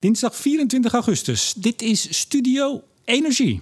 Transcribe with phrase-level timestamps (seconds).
[0.00, 1.54] Dinsdag 24 augustus.
[1.56, 3.60] Dit is Studio Energie.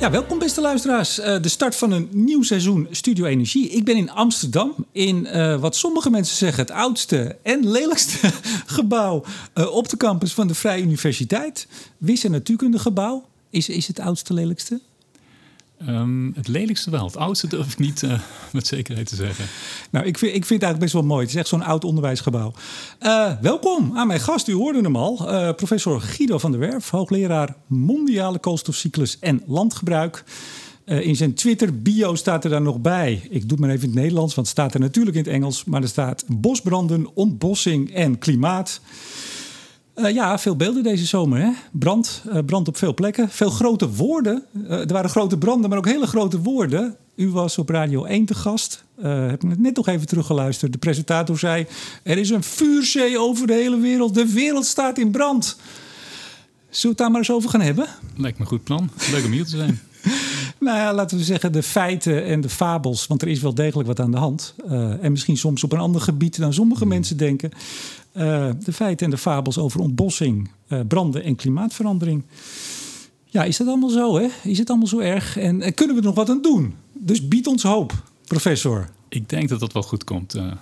[0.00, 1.18] Ja, welkom beste luisteraars.
[1.18, 3.68] Uh, de start van een nieuw seizoen Studio Energie.
[3.68, 8.30] Ik ben in Amsterdam in uh, wat sommige mensen zeggen het oudste en lelijkste
[8.76, 9.24] gebouw
[9.54, 11.66] uh, op de campus van de Vrije Universiteit.
[11.98, 13.24] Wis- en Natuurkunde gebouw.
[13.50, 14.80] Is, is het oudste lelijkste?
[15.88, 17.04] Um, het lelijkste wel.
[17.04, 18.20] Het oudste durf ik niet uh,
[18.52, 19.44] met zekerheid te zeggen.
[19.90, 21.20] Nou, ik vind, ik vind het eigenlijk best wel mooi.
[21.20, 22.52] Het is echt zo'n oud onderwijsgebouw.
[23.00, 24.48] Uh, welkom aan mijn gast.
[24.48, 25.18] U hoorde hem al.
[25.20, 30.24] Uh, professor Guido van der Werf, hoogleraar mondiale koolstofcyclus en landgebruik.
[30.84, 33.12] in zijn Twitter-bio staat er daar nog bij.
[33.30, 35.32] Ik doe het maar even in het Nederlands, want het staat er natuurlijk in het
[35.32, 35.64] Engels.
[35.64, 38.80] Maar er staat bosbranden, ontbossing en klimaat.
[39.96, 41.38] Uh, ja, veel beelden deze zomer.
[41.38, 41.50] Hè?
[41.72, 43.28] Brand, uh, brand op veel plekken.
[43.30, 44.44] Veel grote woorden.
[44.54, 46.96] Uh, er waren grote branden, maar ook hele grote woorden.
[47.16, 48.84] U was op Radio 1 te gast.
[49.00, 50.72] heb ik net nog even teruggeluisterd.
[50.72, 51.66] De presentator zei:
[52.02, 54.14] Er is een vuurzee over de hele wereld.
[54.14, 55.44] De wereld staat in brand.
[55.44, 57.86] Zullen we het daar maar eens over gaan hebben?
[58.16, 58.90] Lijkt me een goed plan.
[59.10, 59.80] Leuk om hier te zijn.
[60.60, 63.06] nou ja, laten we zeggen de feiten en de fabels.
[63.06, 64.54] Want er is wel degelijk wat aan de hand.
[65.00, 66.92] en misschien soms op een ander gebied dan sommige hmm.
[66.92, 67.50] mensen denken.
[68.16, 72.24] Uh, de feiten en de fabels over ontbossing, uh, branden en klimaatverandering.
[73.24, 74.28] Ja, is dat allemaal zo, hè?
[74.42, 75.36] Is het allemaal zo erg?
[75.36, 76.74] En, en kunnen we er nog wat aan doen?
[76.92, 77.92] Dus bied ons hoop,
[78.26, 78.90] professor.
[79.08, 80.34] Ik denk dat dat wel goed komt.
[80.34, 80.52] Uh.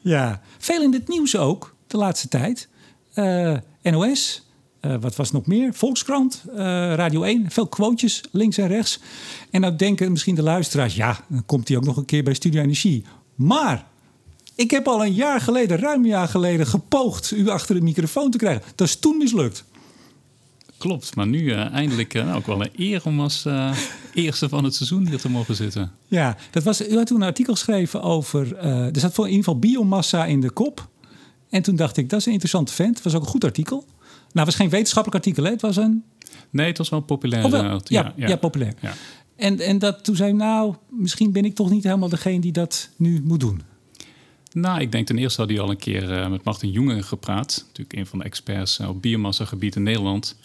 [0.00, 2.68] Ja, veel in het nieuws ook, de laatste tijd.
[3.82, 4.46] NOS,
[5.00, 5.74] wat was nog meer?
[5.74, 6.44] Volkskrant,
[6.94, 9.00] Radio 1, veel quotejes links en rechts.
[9.50, 12.34] En nou denken misschien de luisteraars, ja, dan komt hij ook nog een keer bij
[12.34, 13.04] Studio Energie.
[13.34, 13.86] Maar
[14.54, 18.30] ik heb al een jaar geleden, ruim een jaar geleden, gepoogd u achter de microfoon
[18.30, 18.62] te krijgen.
[18.74, 19.64] Dat is toen mislukt.
[20.78, 23.76] Klopt, maar nu uh, eindelijk uh, ook wel een eer om als uh,
[24.14, 25.92] eerste van het seizoen hier te mogen zitten.
[26.06, 28.56] Ja, dat was, u had toen een artikel geschreven over.
[28.56, 30.88] er zat voor in ieder geval biomassa in de kop.
[31.50, 32.94] En toen dacht ik, dat is een interessante vent.
[32.94, 33.76] Het was ook een goed artikel.
[33.78, 33.86] Nou,
[34.32, 35.50] het was geen wetenschappelijk artikel, hè?
[35.50, 36.04] het was een.
[36.50, 37.50] Nee, het was wel populair.
[37.50, 38.74] Wel, ja, ja, ja, populair.
[38.80, 38.92] Ja.
[39.36, 42.52] En, en dat, toen zei ik, nou, misschien ben ik toch niet helemaal degene die
[42.52, 43.62] dat nu moet doen.
[44.54, 47.64] Nou, ik denk ten eerste had hij al een keer uh, met Martin Jongen gepraat.
[47.66, 50.36] Natuurlijk een van de experts uh, op biomassa-gebied in Nederland.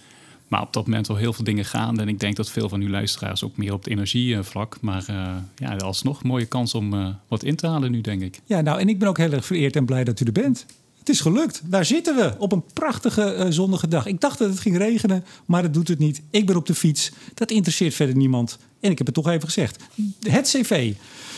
[0.48, 2.02] Maar op dat moment wel heel veel dingen gaande.
[2.02, 4.78] En ik denk dat veel van uw luisteraars ook meer op het energievlak.
[4.82, 8.40] Maar uh, ja, alsnog mooie kans om wat in te halen nu, denk ik.
[8.46, 10.66] Ja, nou, en ik ben ook heel erg vereerd en blij dat u er bent.
[11.00, 11.62] Het is gelukt.
[11.66, 14.06] Daar zitten we op een prachtige zonnige dag.
[14.06, 16.22] Ik dacht dat het ging regenen, maar dat doet het niet.
[16.30, 17.12] Ik ben op de fiets.
[17.34, 18.58] Dat interesseert verder niemand.
[18.80, 19.84] En ik heb het toch even gezegd.
[20.22, 20.94] Het cv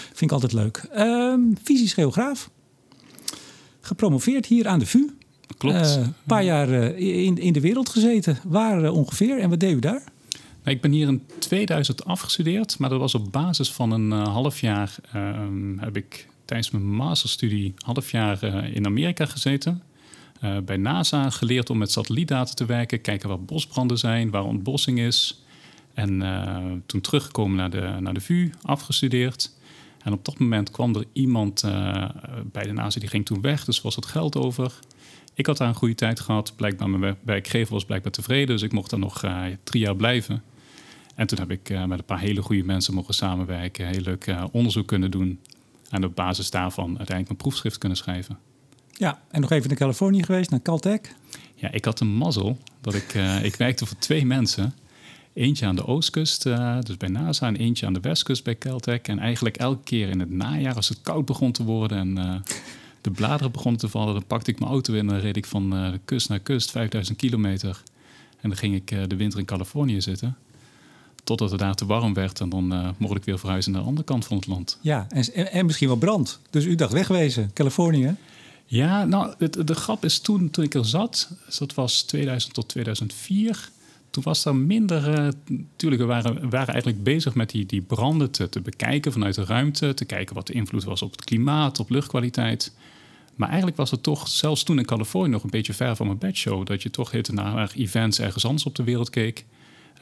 [0.08, 0.90] vind ik altijd leuk.
[0.96, 1.34] Uh,
[1.64, 2.50] fysisch geograaf
[3.82, 5.10] gepromoveerd hier aan de VU.
[5.58, 5.96] Klopt.
[5.96, 8.38] Een uh, paar jaar uh, in, in de wereld gezeten.
[8.44, 9.40] Waar uh, ongeveer?
[9.40, 10.04] En wat deed u daar?
[10.64, 14.60] Nou, ik ben hier in 2000 afgestudeerd, maar dat was op basis van een half
[14.60, 14.96] jaar.
[15.14, 18.44] Ehm, heb ik tijdens mijn masterstudie half jaar
[18.74, 19.82] in Amerika gezeten.
[20.66, 25.44] bij NASA geleerd om met satellietdata te werken, kijken waar bosbranden zijn, waar ontbossing is.
[25.94, 29.52] En toen teruggekomen naar de, naar de VU, afgestudeerd.
[30.04, 32.10] En op dat moment kwam er iemand uh,
[32.52, 34.80] bij de NASA, die ging toen weg, dus was het geld over.
[35.34, 36.56] Ik had daar een goede tijd gehad.
[36.56, 40.44] Blijkbaar mijn werkgever was blijkbaar tevreden, dus ik mocht daar nog uh, drie jaar blijven.
[41.16, 44.36] En toen heb ik uh, met een paar hele goede mensen mogen samenwerken, heel leuk
[44.52, 45.40] onderzoek kunnen doen.
[45.90, 48.38] En op basis daarvan uiteindelijk een proefschrift kunnen schrijven.
[48.92, 51.02] Ja, en nog even naar Californië geweest, naar Caltech.
[51.56, 53.14] Ja, ik had een mazzel dat ik,
[53.44, 54.74] ik werkte voor twee mensen.
[55.34, 59.02] Eentje aan de oostkust, uh, dus bij NASA, en eentje aan de westkust bij Caltech.
[59.02, 62.36] En eigenlijk elke keer in het najaar, als het koud begon te worden en uh,
[63.02, 65.46] de bladeren begonnen te vallen, dan pakte ik mijn auto in en dan reed ik
[65.46, 67.84] van uh, kust naar kust, 5000 kilometer.
[68.42, 70.38] En dan ging ik de winter in Californië zitten.
[71.24, 74.06] Totdat het daar te warm werd en dan mocht ik weer verhuizen naar de andere
[74.06, 74.78] kant van het land.
[74.82, 76.40] Ja, en, en misschien wel brand.
[76.50, 78.16] Dus u dacht wegwezen, Californië.
[78.66, 82.54] Ja, nou, de, de grap is toen, toen ik er zat, dus dat was 2000
[82.54, 83.70] tot 2004
[84.12, 85.34] toen was er minder.
[85.48, 89.36] Natuurlijk, uh, we waren, waren eigenlijk bezig met die, die branden te, te bekijken vanuit
[89.36, 89.94] de ruimte.
[89.94, 92.74] Te kijken wat de invloed was op het klimaat, op luchtkwaliteit.
[93.36, 96.18] Maar eigenlijk was het toch, zelfs toen in Californië, nog een beetje ver van mijn
[96.18, 96.66] bedshow.
[96.66, 99.46] Dat je toch naar events ergens anders op de wereld keek.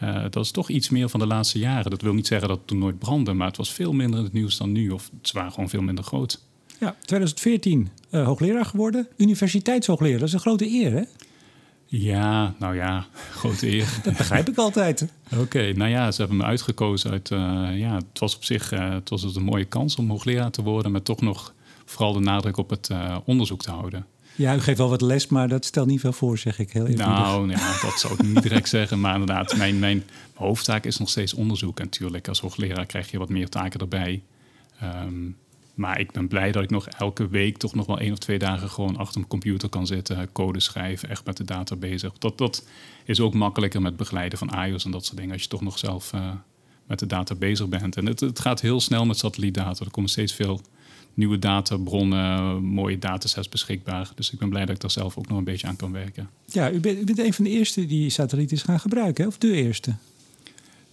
[0.03, 1.91] Uh, dat is toch iets meer van de laatste jaren.
[1.91, 4.25] Dat wil niet zeggen dat het toen nooit brandde, maar het was veel minder in
[4.25, 4.89] het nieuws dan nu.
[4.89, 6.41] Of het waren gewoon veel minder groot.
[6.79, 9.07] Ja, 2014 uh, hoogleraar geworden.
[9.17, 11.03] Universiteitshoogleraar, dat is een grote eer, hè?
[11.91, 13.05] Ja, nou ja,
[13.39, 13.99] grote eer.
[14.03, 15.07] Dat begrijp ik altijd.
[15.37, 17.29] Oké, nou ja, ze hebben me uitgekozen uit...
[17.29, 17.39] Uh,
[17.73, 20.91] ja, het was op zich uh, het was een mooie kans om hoogleraar te worden...
[20.91, 21.53] maar toch nog
[21.85, 24.05] vooral de nadruk op het uh, onderzoek te houden.
[24.35, 26.85] Ja, u geeft wel wat les, maar dat stelt niet veel voor, zeg ik heel
[26.85, 26.97] even.
[26.97, 28.99] Nou, ja, dat zou ik niet direct zeggen.
[28.99, 30.03] Maar inderdaad, mijn, mijn
[30.33, 31.79] hoofdtaak is nog steeds onderzoek.
[31.79, 34.21] En natuurlijk, als hoogleraar krijg je wat meer taken erbij.
[34.83, 35.37] Um,
[35.79, 38.39] Maar ik ben blij dat ik nog elke week toch nog wel één of twee
[38.39, 42.13] dagen gewoon achter mijn computer kan zitten, code schrijven, echt met de data bezig.
[42.17, 42.65] Dat, dat
[43.05, 45.77] is ook makkelijker met begeleiden van iOS en dat soort dingen, als je toch nog
[45.77, 46.31] zelf uh,
[46.87, 47.97] met de data bezig bent.
[47.97, 49.85] En het, het gaat heel snel met satellietdata.
[49.85, 50.61] Er komen steeds veel
[51.13, 54.11] nieuwe databronnen, mooie datasets beschikbaar.
[54.15, 56.29] Dus ik ben blij dat ik daar zelf ook nog een beetje aan kan werken.
[56.45, 59.37] Ja, u bent, u bent een van de eerste die satelliet is gaan gebruiken, of
[59.37, 59.95] de eerste?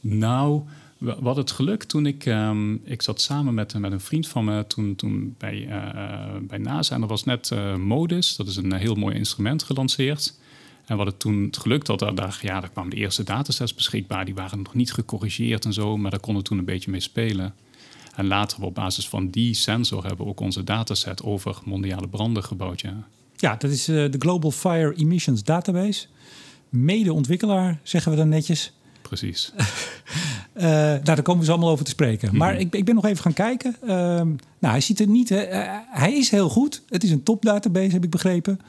[0.00, 0.62] Nou,
[0.98, 4.44] we hadden het geluk toen ik, um, ik zat samen met, met een vriend van
[4.44, 6.94] me toen, toen bij, uh, bij NASA.
[6.94, 10.34] En er was net uh, Modis, dat is een heel mooi instrument gelanceerd.
[10.86, 13.74] En we hadden toen het geluk dat er, daar, ja, daar kwamen de eerste datasets
[13.74, 14.24] beschikbaar.
[14.24, 17.00] Die waren nog niet gecorrigeerd en zo, maar daar konden we toen een beetje mee
[17.00, 17.54] spelen.
[18.14, 22.44] En later op basis van die sensor hebben we ook onze dataset over mondiale branden
[22.44, 22.80] gebouwd.
[22.80, 26.06] Ja, ja dat is uh, de Global Fire Emissions Database.
[26.68, 28.72] Mede-ontwikkelaar, zeggen we dan netjes.
[29.02, 29.52] Precies.
[30.56, 32.28] uh, nou, daar komen we zo allemaal over te spreken.
[32.32, 32.38] Mm.
[32.38, 33.76] Maar ik, ik, ben nog even gaan kijken.
[33.82, 35.30] Uh, nou, hij ziet er niet.
[35.30, 35.38] Uh,
[35.90, 36.82] hij is heel goed.
[36.88, 38.60] Het is een topdatabase, heb ik begrepen.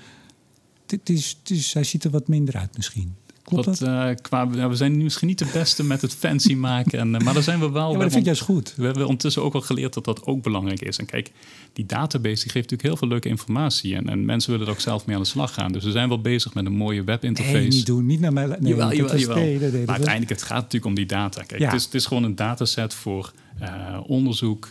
[0.88, 3.16] Het is, het is, hij ziet er wat minder uit misschien.
[3.48, 7.00] Klopt wat, uh, qua, nou, we zijn misschien niet de beste met het fancy maken,
[7.00, 7.88] en, uh, maar daar zijn we wel.
[7.88, 8.74] Ja, maar dat vind juist goed.
[8.76, 10.98] We hebben ondertussen ook al geleerd dat dat ook belangrijk is.
[10.98, 11.32] En kijk,
[11.74, 13.96] die database die geeft natuurlijk heel veel leuke informatie.
[13.96, 15.72] En, en mensen willen er ook zelf mee aan de slag gaan.
[15.72, 17.58] Dus we zijn wel bezig met een mooie webinterface.
[17.58, 18.46] Nee, niet doen, niet naar mij.
[18.46, 19.36] Nee, jawel, jawel, jawel.
[19.36, 21.44] Nee, maar uiteindelijk, het gaat natuurlijk om die data.
[21.44, 21.66] Kijk, ja.
[21.66, 24.70] het, is, het is gewoon een dataset voor uh, onderzoek,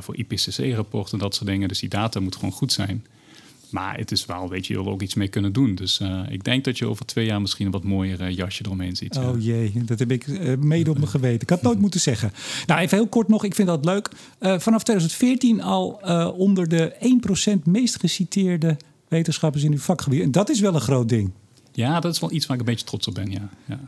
[0.00, 1.68] voor IPCC-rapporten en dat soort dingen.
[1.68, 3.04] Dus die data moet gewoon goed zijn.
[3.70, 5.74] Maar het is wel, weet je, je wil ook iets mee kunnen doen.
[5.74, 8.62] Dus uh, ik denk dat je over twee jaar misschien een wat mooier uh, jasje
[8.64, 9.16] eromheen ziet.
[9.16, 9.54] Oh ja.
[9.54, 11.40] jee, dat heb ik uh, mede op me geweten.
[11.40, 12.32] Ik had nooit moeten zeggen.
[12.66, 14.08] Nou, even heel kort nog, ik vind dat leuk.
[14.40, 16.00] vanaf 2014 al
[16.36, 16.94] onder de
[17.58, 18.76] 1% meest geciteerde
[19.08, 20.22] wetenschappers in uw vakgebied.
[20.22, 21.30] En dat is wel een groot ding.
[21.72, 23.48] Ja, dat is wel iets waar ik een beetje trots op ben, ja.
[23.66, 23.80] ja.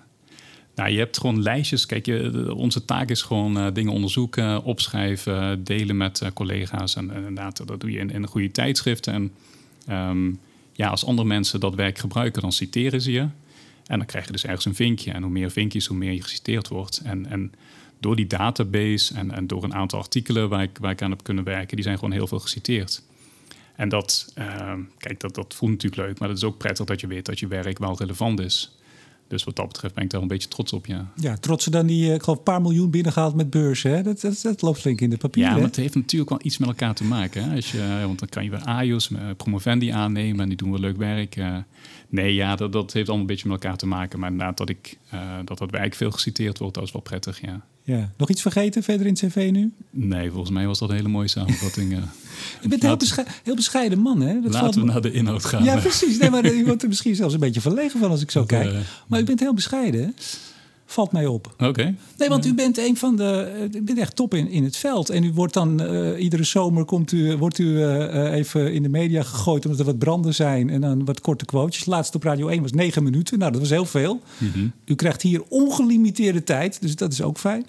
[0.75, 1.87] Nou, je hebt gewoon lijstjes.
[1.87, 6.97] Kijk, je, onze taak is gewoon uh, dingen onderzoeken, opschrijven, delen met uh, collega's.
[6.97, 9.12] En, en inderdaad, dat doe je in, in goede tijdschriften.
[9.12, 9.33] En
[9.88, 10.41] Um,
[10.73, 13.29] ja, als andere mensen dat werk gebruiken, dan citeren ze je.
[13.87, 15.12] En dan krijg je dus ergens een vinkje.
[15.12, 17.00] En hoe meer vinkjes, hoe meer je geciteerd wordt.
[17.05, 17.53] En, en
[18.00, 21.23] door die database en, en door een aantal artikelen waar ik, waar ik aan heb
[21.23, 23.03] kunnen werken, die zijn gewoon heel veel geciteerd.
[23.77, 27.00] En dat, uh, kijk, dat, dat voelt natuurlijk leuk, maar het is ook prettig dat
[27.00, 28.79] je weet dat je werk wel relevant is.
[29.31, 31.12] Dus wat dat betreft ben ik daar een beetje trots op, ja.
[31.15, 33.91] Ja, trotser dan die, ik geloof, een paar miljoen binnengehaald met beurzen.
[33.91, 34.03] Hè?
[34.03, 35.53] Dat, dat, dat loopt flink in de papieren.
[35.53, 37.44] Ja, maar het heeft natuurlijk wel iets met elkaar te maken.
[37.44, 37.56] Hè?
[37.56, 40.97] Als je, want dan kan je weer AIOS, promovendi aannemen en die doen wel leuk
[40.97, 41.37] werk.
[41.37, 41.56] Uh,
[42.09, 44.19] nee, ja, dat, dat heeft allemaal een beetje met elkaar te maken.
[44.19, 47.41] Maar inderdaad, dat, ik, uh, dat dat werk veel geciteerd wordt, dat is wel prettig,
[47.41, 47.61] ja.
[47.82, 48.12] Ja.
[48.17, 49.73] Nog iets vergeten verder in het cv nu?
[49.91, 51.91] Nee, volgens mij was dat een hele mooie samenvatting.
[52.61, 54.41] je bent een heel, besche heel, bescheiden man, hè?
[54.41, 55.65] Dat laten we naar de inhoud gaan.
[55.65, 56.19] Ja, precies.
[56.19, 58.73] Nee, maar je wordt er misschien zelfs een beetje verlegen van als ik zo kijk.
[58.73, 60.09] Uh, maar u bent heel bescheiden, hè?
[60.91, 61.47] Valt mij op.
[61.53, 61.67] Oké.
[61.67, 61.95] Okay.
[62.17, 63.69] Nee, want u bent een van de.
[63.73, 65.11] U bent echt top in, in het veld.
[65.11, 68.89] En u wordt dan uh, iedere zomer komt u, wordt u uh, even in de
[68.89, 70.71] media gegooid omdat er wat branden zijn.
[70.71, 71.85] En dan wat korte quotes.
[71.85, 73.39] Laatst op Radio 1 was negen minuten.
[73.39, 74.21] Nou, dat was heel veel.
[74.39, 74.73] Mm -hmm.
[74.85, 76.81] U krijgt hier ongelimiteerde tijd.
[76.81, 77.67] Dus dat is ook fijn.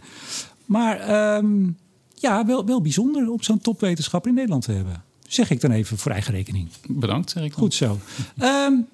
[0.65, 1.77] Maar um,
[2.15, 5.03] ja, wel, wel bijzonder om zo'n topwetenschapper in Nederland te hebben.
[5.27, 6.67] Zeg ik dan even voor eigen rekening.
[6.88, 7.51] Bedankt, zeg ik.
[7.51, 7.59] Dan.
[7.59, 8.00] Goed zo.
[8.41, 8.88] um,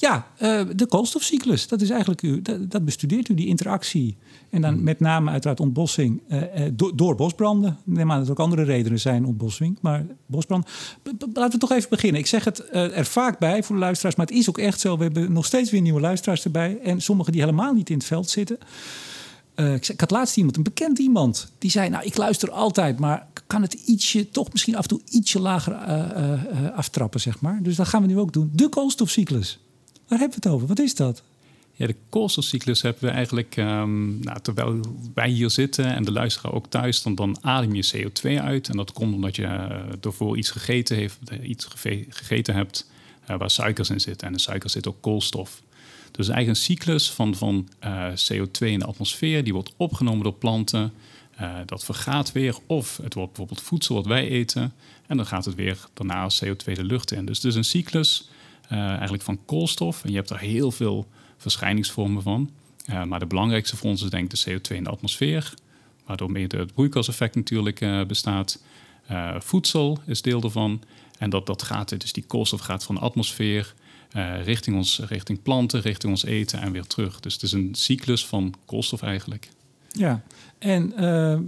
[0.00, 1.68] ja, uh, de koolstofcyclus.
[1.68, 4.16] Dat is eigenlijk u, dat, dat, bestudeert u, die interactie.
[4.50, 7.78] En dan met name uiteraard ontbossing uh, uh, do, door bosbranden.
[7.84, 9.78] Neem aan dat er ook andere redenen zijn, ontbossing.
[9.80, 10.68] Maar bosbrand.
[11.32, 12.20] Laten we toch even beginnen.
[12.20, 14.96] Ik zeg het er vaak bij voor de luisteraars, maar het is ook echt zo.
[14.96, 16.78] We hebben nog steeds weer nieuwe luisteraars erbij.
[16.82, 18.58] En sommigen die helemaal niet in het veld zitten.
[19.56, 22.98] Uh, ik, ik, had laatst iemand, een bekend iemand, die zei: Nou, ik luister altijd,
[22.98, 25.98] maar kan het ietsje, toch misschien af en toe ietsje lager uh,
[26.62, 27.58] uh, aftrappen, zeg maar.
[27.62, 28.50] Dus dat gaan we nu ook doen.
[28.52, 29.58] De koolstofcyclus.
[30.08, 30.68] Waar hebben we het over?
[30.68, 31.22] Wat is dat?
[31.72, 34.80] Ja, de koolstofcyclus hebben we eigenlijk, um, nou, terwijl
[35.14, 38.68] wij hier zitten en de luisteraar ook thuis, dan, adem je CO2 uit.
[38.68, 39.46] En dat komt omdat je
[40.00, 41.68] ervoor iets gegeten, heeft, iets
[42.08, 42.90] gegeten hebt
[43.26, 44.26] waar suikers in zitten.
[44.26, 45.62] En in suiker zit ook koolstof.
[46.10, 50.34] Dus eigenlijk een cyclus van, van uh, CO2 in de atmosfeer, die wordt opgenomen door
[50.34, 50.92] planten.
[51.66, 54.72] Dat vergaat weer, of het wordt bijvoorbeeld voedsel wat wij eten.
[55.06, 57.24] En dan gaat het weer daarna als CO2 de lucht in.
[57.24, 58.28] Dus het is een cyclus
[58.68, 60.04] eigenlijk van koolstof.
[60.04, 61.06] En je hebt er heel veel
[61.36, 62.50] verschijningsvormen van.
[63.06, 65.54] maar de belangrijkste voor ons is denk ik de CO2 in de atmosfeer.
[66.06, 68.62] Waardoor mede het broeikaseffect natuurlijk bestaat.
[69.38, 70.82] voedsel is deel ervan.
[71.18, 73.74] En dat, dat gaat, dus die koolstof gaat van de atmosfeer
[74.42, 77.20] richting, ons, richting planten, richting ons eten en weer terug.
[77.20, 79.48] Dus het is een cyclus van koolstof eigenlijk.
[79.92, 80.22] Ja,
[80.58, 80.98] en uh,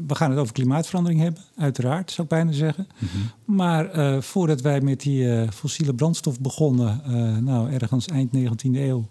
[0.07, 2.87] we gaan het over klimaatverandering hebben, uiteraard, zou ik bijna zeggen.
[2.99, 3.57] Mm -hmm.
[3.57, 7.01] Maar uh, voordat wij met die fossiele brandstof begonnen,
[7.45, 9.09] nou ergens eind 19e eeuw,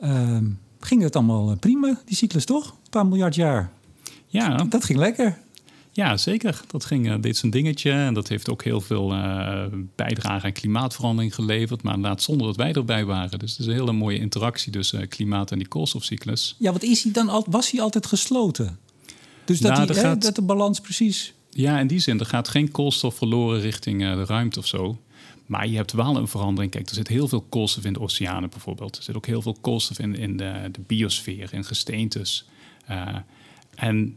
[0.00, 0.44] ehm,
[0.80, 2.66] ging het allemaal prima, die cyclus toch?
[2.66, 3.70] Een paar miljard jaar.
[4.26, 4.56] Ja.
[4.56, 5.38] Dat ging lekker.
[5.94, 6.60] Ja, zeker.
[6.66, 7.90] Dat ging, uh, deed zijn dingetje.
[7.90, 9.64] En dat heeft ook heel veel uh,
[9.96, 11.82] bijdrage aan klimaatverandering geleverd.
[11.82, 13.38] Maar inderdaad zonder dat wij erbij waren.
[13.38, 16.54] Dus het is een hele mooie interactie tussen klimaat en die koolstofcyclus.
[16.58, 18.78] Ja, wat is hij dan al, was hij altijd gesloten?
[19.44, 21.32] Dus dat, Nou, die, hè, gaat- dat de balans precies...
[21.50, 24.98] Ja, in die zin, er gaat geen koolstof verloren richting eh, de ruimte of zo.
[25.46, 26.72] Maar je hebt wel een verandering.
[26.72, 28.96] Kijk, er zit heel veel koolstof in de oceanen bijvoorbeeld.
[28.96, 32.44] Er zit ook heel veel koolstof in, in de, de biosfeer, in gesteentes.
[32.86, 33.08] Eh,
[33.74, 34.16] en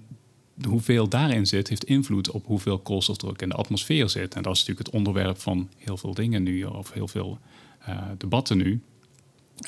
[0.63, 4.35] hoeveel daarin zit, heeft invloed op hoeveel koolstof ook in de atmosfeer zit.
[4.35, 7.39] En dat is natuurlijk het onderwerp van heel veel dingen nu, of heel veel
[7.79, 8.81] eh, debatten nu.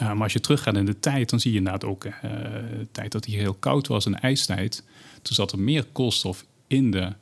[0.01, 2.87] Uh, maar als je teruggaat in de tijd, dan zie je inderdaad ook uh, de
[2.91, 4.83] tijd dat hier heel koud was, een ijstijd.
[5.21, 7.13] Toen zat er meer koolstof in de,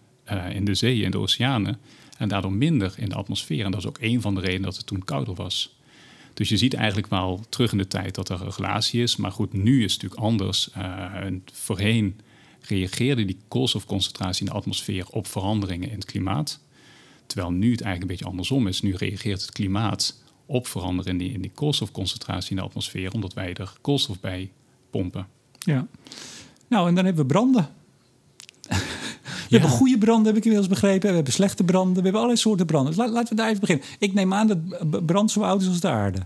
[0.53, 1.79] in de zeeën, in de oceanen.
[2.17, 3.65] En daardoor minder in de atmosfeer.
[3.65, 5.75] En dat is ook een van de redenen dat het toen kouder was.
[6.33, 9.15] Dus je ziet eigenlijk wel terug in de tijd dat er een relatie is.
[9.15, 10.71] Maar goed, nu is het natuurlijk anders.
[11.13, 12.19] En voorheen
[12.67, 16.59] reageerde die koolstofconcentratie in de atmosfeer op veranderingen in het klimaat.
[17.25, 18.81] Terwijl nu het eigenlijk een beetje andersom is.
[18.81, 23.33] Nu reageert het klimaat op veranderen in die, in die koolstofconcentratie in de atmosfeer, omdat
[23.33, 24.51] wij er koolstof bij
[24.89, 25.27] pompen.
[25.59, 25.87] Ja.
[26.67, 27.69] Nou, en dan hebben we branden.
[29.49, 31.09] We hebben goede branden, heb ik inmiddels begrepen.
[31.09, 31.93] We hebben slechte branden.
[31.95, 32.95] We hebben allerlei soorten branden.
[32.95, 33.85] Dus laten we daar even beginnen.
[33.99, 36.19] Ik neem aan dat brand zo oud is als de aarde.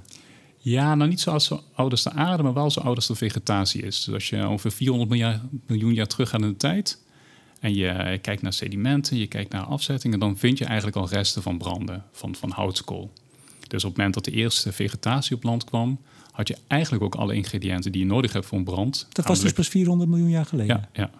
[0.69, 3.15] Ja, nou niet zo, zo oud als de aarde, maar wel zo oud als de
[3.15, 4.03] vegetatie is.
[4.03, 7.01] Dus als je ongeveer 400 miljoen, miljoen jaar terug gaat in de tijd...
[7.59, 10.19] en je kijkt naar sedimenten, je kijkt naar afzettingen...
[10.19, 13.11] dan vind je eigenlijk al resten van branden, van, van houtskool.
[13.67, 15.99] Dus op het moment dat de eerste vegetatie op land kwam,
[16.31, 19.07] had je eigenlijk ook alle ingrediënten die je nodig hebt voor een brand.
[19.11, 20.89] Dat was dus pas 400 miljoen jaar geleden.
[20.93, 21.11] Ja, ja.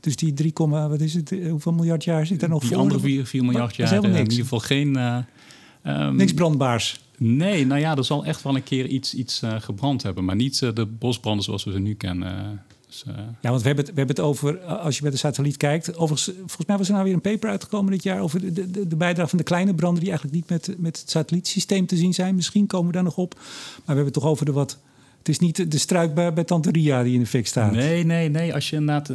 [0.00, 1.34] Dus die 3, wat is het?
[1.48, 2.76] Hoeveel miljard jaar zit er nog die voor?
[2.76, 3.88] Die andere 4, 4 miljard jaar.
[3.88, 4.96] helemaal In ieder geval geen.
[4.96, 5.18] Uh,
[5.84, 7.03] um, niks brandbaars.
[7.18, 10.36] Nee, nou ja, er zal echt wel een keer iets, iets uh, gebrand hebben, maar
[10.36, 12.62] niet uh, de bosbranden zoals we ze nu kennen.
[12.86, 13.04] Dus,
[13.40, 15.96] ja, want we hebben, het, we hebben het over, als je met de satelliet kijkt.
[15.96, 18.86] Overigens, volgens mij was er nou weer een paper uitgekomen dit jaar over de, de,
[18.88, 22.14] de bijdrage van de kleine branden die eigenlijk niet met, met het satellietsysteem te zien
[22.14, 22.34] zijn.
[22.34, 23.34] Misschien komen we daar nog op.
[23.34, 23.44] Maar
[23.74, 24.78] we hebben het toch over de wat.
[25.18, 27.72] Het is niet de struik bij, bij Tante Ria die in de fik staat.
[27.72, 28.54] Nee, nee, nee.
[28.54, 29.10] Als je inderdaad.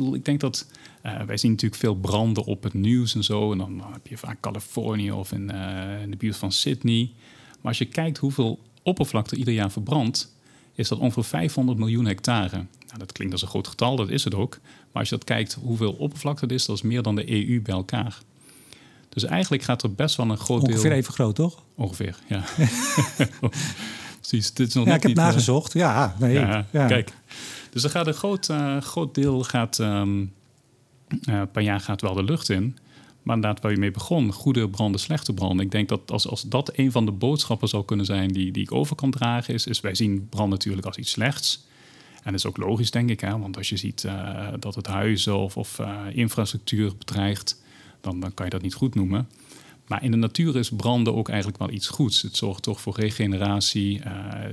[0.00, 0.66] Uh, ik denk dat.
[1.06, 3.52] Uh, wij zien natuurlijk veel branden op het nieuws en zo.
[3.52, 7.10] En dan heb je vaak Californië of in, uh, in de buurt van Sydney.
[7.64, 10.34] Maar als je kijkt hoeveel oppervlakte ieder jaar verbrandt,
[10.74, 12.56] is dat ongeveer 500 miljoen hectare.
[12.56, 14.58] Nou, dat klinkt als een groot getal, dat is het ook.
[14.62, 17.62] Maar als je dat kijkt hoeveel oppervlakte het is, dat is meer dan de EU
[17.62, 18.18] bij elkaar.
[19.08, 20.76] Dus eigenlijk gaat er best wel een groot Ongeveer deel...
[20.76, 21.62] Ongeveer even groot, toch?
[21.74, 22.44] Ongeveer, ja.
[24.20, 25.72] Precies, dit is nog ja, ik heb niet, nagezocht.
[25.72, 26.32] Ja, nee.
[26.32, 27.12] Ja, ja, kijk.
[27.70, 30.32] Dus er gaat een groot, uh, groot deel gaat, um,
[31.28, 32.78] uh, per jaar gaat wel de lucht in.
[33.24, 35.64] Maar inderdaad, waar je mee begon, goede branden, slechte branden.
[35.64, 38.62] Ik denk dat als, als dat een van de boodschappen zou kunnen zijn die, die
[38.62, 41.66] ik over kan dragen, is, is wij zien brand natuurlijk als iets slechts.
[42.14, 43.20] En dat is ook logisch, denk ik.
[43.20, 43.38] Hè?
[43.38, 47.62] Want als je ziet uh, dat het huizen of, of uh, infrastructuur bedreigt,
[48.00, 49.28] dan, dan kan je dat niet goed noemen.
[49.86, 52.22] Maar in de natuur is branden ook eigenlijk wel iets goeds.
[52.22, 53.98] Het zorgt toch voor regeneratie.
[53.98, 54.04] Uh,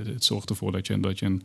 [0.04, 1.42] het zorgt ervoor dat je, dat je een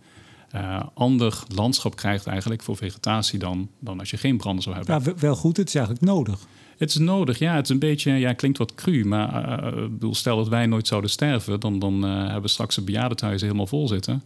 [0.94, 5.04] ander landschap krijgt eigenlijk voor vegetatie dan, dan als je geen branden zou hebben.
[5.04, 5.58] Ja, wel goed.
[5.58, 6.40] Het is eigenlijk nodig.
[6.78, 7.56] Het is nodig, ja.
[7.56, 10.88] Het is een beetje, ja, klinkt wat cru, maar uh, bedoel, stel dat wij nooit
[10.88, 14.24] zouden sterven, dan, dan uh, hebben we straks de bejaardentehuizen helemaal vol zitten.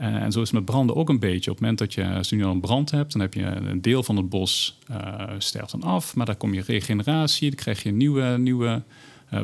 [0.00, 1.50] Uh, en zo is het met branden ook een beetje.
[1.50, 3.42] Op het moment dat je, als je nu al een brand hebt, dan heb je
[3.44, 4.78] een deel van het bos
[5.38, 8.82] sterft dan af, maar daar kom je regeneratie, dan krijg je nieuwe, nieuwe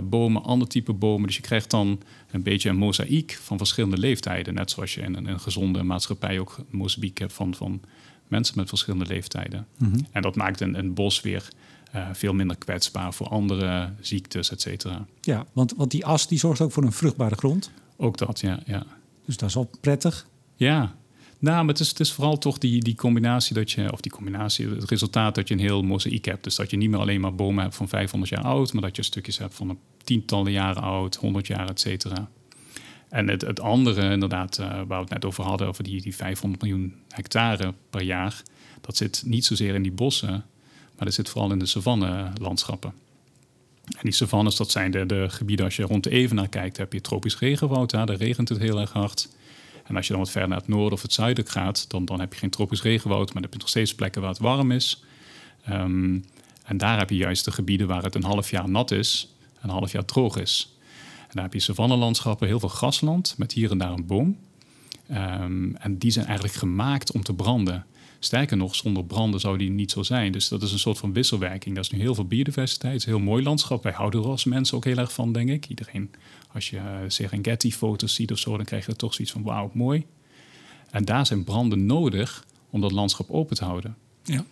[0.03, 1.27] bomen, ander type bomen.
[1.27, 4.55] Dus je krijgt dan een beetje een mozaïek van verschillende leeftijden.
[4.55, 7.81] Net zoals je in een, een gezonde maatschappij ook een mozaïek hebt van, van
[8.29, 9.67] mensen met verschillende leeftijden.
[9.77, 9.99] Mhm.
[10.11, 11.49] En dat maakt een, een bos weer
[11.95, 15.07] uh, veel minder kwetsbaar voor andere ziektes, et cetera.
[15.21, 17.71] Ja, want, want die as die zorgt ook voor een vruchtbare grond.
[17.97, 18.61] Ook dat, ja.
[18.67, 18.87] ja.
[19.25, 20.27] Dus dat is wel prettig.
[20.57, 20.95] Ja,
[21.41, 24.13] nou, maar het is, het is vooral toch die, die combinatie dat je, of die
[24.13, 26.45] combinatie, het resultaat dat je een heel mozaïek hebt.
[26.45, 28.97] Dus dat je niet meer alleen maar bomen hebt van 500 jaar oud, maar dat
[28.97, 32.31] je stukjes hebt van een tientallen jaren oud, 100 jaar, et cetera.
[33.09, 36.17] En het, het andere, inderdaad, uh, waar we het net over hadden, over die, die
[36.17, 38.43] 500 miljoen hectare per jaar,
[38.81, 40.45] dat zit niet zozeer in die bossen,
[41.01, 42.93] maar dat zit vooral in de savanne-landschappen.
[43.85, 46.93] En die savannes, dat zijn de, de gebieden, als je rond de Evenaar kijkt, heb
[46.93, 49.29] je tropisch regenwoud, daar regent het heel erg hard.
[49.85, 52.21] En als je dan wat verder naar het noorden of het zuiden gaat, dan, dan
[52.21, 54.71] heb je geen tropisch regenwoud, maar dan heb je nog steeds plekken waar het warm
[54.71, 55.05] is.
[55.71, 56.25] Um,
[56.65, 59.71] en daar heb je juist de gebieden waar het een half jaar nat is, een
[59.71, 60.77] half jaar droog is.
[61.21, 64.39] En daar heb je savannelandschappen, heel veel grasland, met hier en daar een boom.
[65.11, 67.87] Um, en die zijn eigenlijk gemaakt om te branden.
[68.23, 70.33] Sterker nog, zonder branden zou die niet zo zijn.
[70.33, 71.75] Dus dat is een soort van wisselwerking.
[71.75, 72.93] Dat is nu heel veel biodiversiteit.
[72.93, 73.83] Het is een heel mooi landschap.
[73.83, 75.69] Wij houden er als mensen ook heel erg van, denk ik.
[75.69, 76.11] Iedereen,
[76.53, 79.71] als je uh, Serengeti-foto's ziet of zo, dan krijg je er toch zoiets van wauw,
[79.75, 80.07] mooi.
[80.91, 83.97] En daar zijn branden nodig om dat landschap open te houden.
[84.25, 84.45] Ja.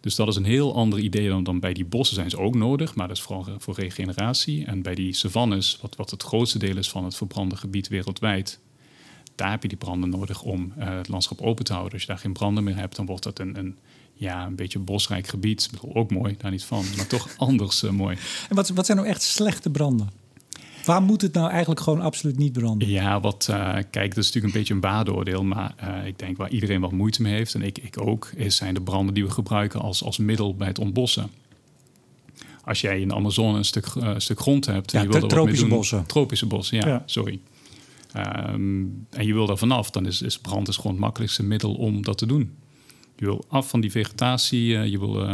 [0.00, 2.54] Dus dat is een heel ander idee dan, dan bij die bossen zijn ze ook
[2.54, 4.64] nodig, maar dat is vooral voor regeneratie.
[4.64, 8.60] En bij die savannes, wat, wat het grootste deel is van het verbrande gebied wereldwijd,
[9.34, 11.92] daar heb je die branden nodig om uh, het landschap open te houden.
[11.92, 13.78] Als je daar geen branden meer hebt, dan wordt dat een, een
[14.14, 15.70] ja, een beetje bosrijk gebied.
[15.92, 18.16] Ook mooi, daar niet van, maar toch anders uh, mooi.
[18.48, 20.10] En wat, wat zijn nou echt slechte branden?
[20.84, 22.88] Waar moet het nou eigenlijk gewoon absoluut niet branden?
[22.88, 25.44] Ja, wat, uh, kijk, dat is natuurlijk een beetje een waardeoordeel.
[25.44, 28.56] Maar uh, ik denk waar iedereen wat moeite mee heeft, en ik, ik ook, is,
[28.56, 31.30] zijn de branden die we gebruiken als, als middel bij het ontbossen.
[32.64, 34.92] Als jij in de Amazone een stuk, uh, stuk grond hebt.
[34.92, 36.06] Ja, en je wil tropische bossen.
[36.06, 37.02] Tropische bossen, ja, ja.
[37.06, 37.40] sorry.
[38.16, 41.74] Um, en je wil daar vanaf, dan is, is brand is gewoon het makkelijkste middel
[41.74, 42.56] om dat te doen.
[43.16, 45.26] Je wil af van die vegetatie, je wil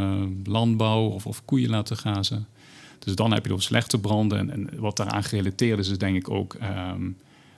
[0.44, 2.46] landbouw of, of koeien laten grazen.
[2.98, 4.38] Dus dan heb je door slechte branden.
[4.38, 7.16] En, en wat daaraan gerelateerd is, is denk ik ook um,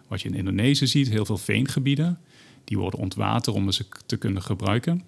[0.08, 1.08] wat je in Indonesië ziet.
[1.08, 2.18] Heel veel veengebieden.
[2.64, 5.02] Die worden ontwaterd om ze te kunnen gebruiken.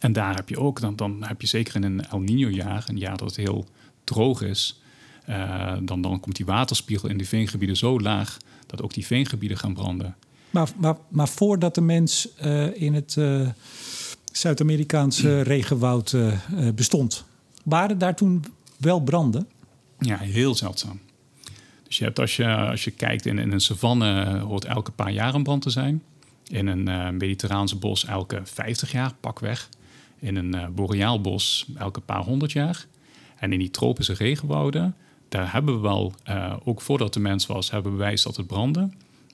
[0.00, 2.98] En daar heb je ook, dan, dan heb je zeker in een El Nino-jaar, een
[2.98, 3.68] jaar dat het heel
[4.04, 4.80] droog is,
[5.28, 8.36] uh, dan, dan komt die waterspiegel in die veengebieden zo laag
[8.76, 10.16] dat ook die veengebieden gaan branden.
[10.50, 13.48] Maar, maar, maar voordat de mens uh, in het uh,
[14.32, 16.16] Zuid-Amerikaanse regenwoud
[16.74, 17.24] bestond,
[17.64, 18.44] waren daar toen
[18.76, 19.48] wel branden?
[19.98, 21.00] Ja, heel zeldzaam.
[21.82, 25.12] Dus je hebt als je, als je kijkt in, in een savanne, hoort elke paar
[25.12, 26.02] jaar een brand te zijn.
[26.46, 29.68] In een mediterraanse bos elke 50 jaar, pakweg.
[30.18, 32.86] In een boreaal bos elke paar honderd jaar.
[33.36, 34.96] En in die tropische regenwouden,
[35.34, 38.46] daar hebben we wel, uh, ook voordat de mens was, hebben we bewijs dat het
[38.46, 38.88] brandde.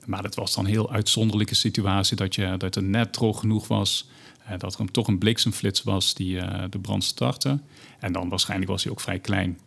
[0.05, 3.67] Maar dat was dan een heel uitzonderlijke situatie, dat, je, dat het net droog genoeg
[3.67, 4.09] was
[4.57, 7.59] dat er toch een bliksemflits was die uh, de brand startte.
[7.99, 9.59] En dan waarschijnlijk was hij ook vrij klein.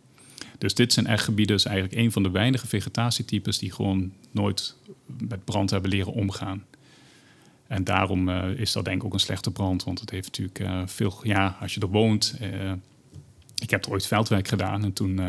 [0.57, 4.75] Dus dit zijn echt gebieden, is eigenlijk een van de weinige vegetatietypes die gewoon nooit
[5.05, 6.63] met brand hebben leren omgaan.
[7.67, 11.19] En daarom is dat denk ik ook een slechte brand, want het heeft natuurlijk veel,
[11.23, 12.39] ja, als je er woont.
[13.55, 15.19] ik heb er ooit veldwerk gedaan en toen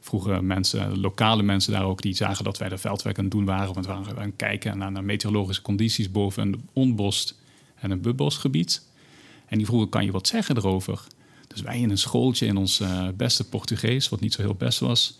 [0.00, 3.44] vroegen mensen, lokale mensen daar ook, die zagen dat wij er veldwerk aan het doen
[3.44, 3.74] waren.
[3.74, 7.38] Want we waren aan het kijken naar, naar meteorologische condities boven een onbost
[7.74, 8.88] en een bubbosgebied.
[9.46, 11.06] En die vroegen, kan je wat zeggen erover?
[11.48, 14.78] Dus wij in een schooltje in ons uh, beste Portugees, wat niet zo heel best
[14.78, 15.18] was,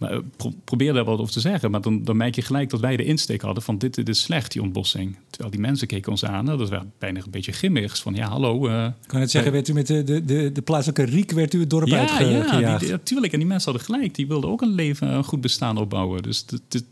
[0.00, 1.70] maar, uh, pro probeerden daar wat over te zeggen.
[1.70, 4.20] Maar dan, dan merk je gelijk dat wij de insteek hadden van dit, dit is
[4.20, 5.16] slecht, die ontbossing.
[5.30, 8.00] Terwijl die mensen keken ons aan, dat werd bijna een beetje grimmigs.
[8.00, 8.68] Van ja, hallo.
[8.68, 11.54] Uh, ik kan het zeggen, werd u met de, de, de, de plaatselijke riek werd
[11.54, 12.60] u het dorp ja, uitgejaagd?
[12.60, 13.32] Ja, die, natuurlijk.
[13.32, 14.14] En die mensen hadden gelijk.
[14.14, 16.22] Die wilden ook een leven, een goed bestaan opbouwen.
[16.22, 16.82] Dus het, is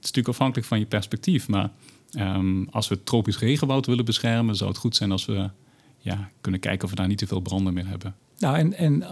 [0.00, 1.48] natuurlijk afhankelijk van je perspectief.
[1.48, 1.70] Maar
[2.18, 5.50] Um, als we het tropisch regenwoud willen beschermen, zou het goed zijn als we
[5.98, 8.14] ja, kunnen kijken of we daar niet te veel branden meer hebben.
[8.38, 9.04] Nou, en, en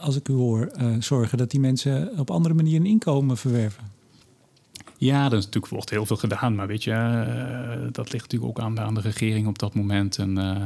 [0.00, 3.84] als ik u hoor, uh, zorgen dat die mensen op andere manieren inkomen verwerven.
[4.96, 8.64] Ja, er natuurlijk wordt heel veel gedaan, maar weet je, uh, dat ligt natuurlijk ook
[8.64, 10.18] aan de, aan de regering op dat moment.
[10.18, 10.62] En uh,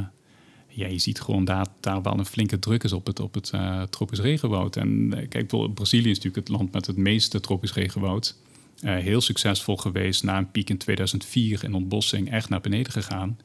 [0.67, 3.51] ja, je ziet gewoon daar, daar wel een flinke druk is op het, op het
[3.89, 4.75] tropisch regenwoud.
[4.75, 8.35] En kijk, Brazilië is natuurlijk het land met het meeste tropisch regenwoud.
[8.79, 10.23] Heel succesvol geweest.
[10.23, 13.37] Na een piek in 2004 in ontbossing echt naar beneden gegaan.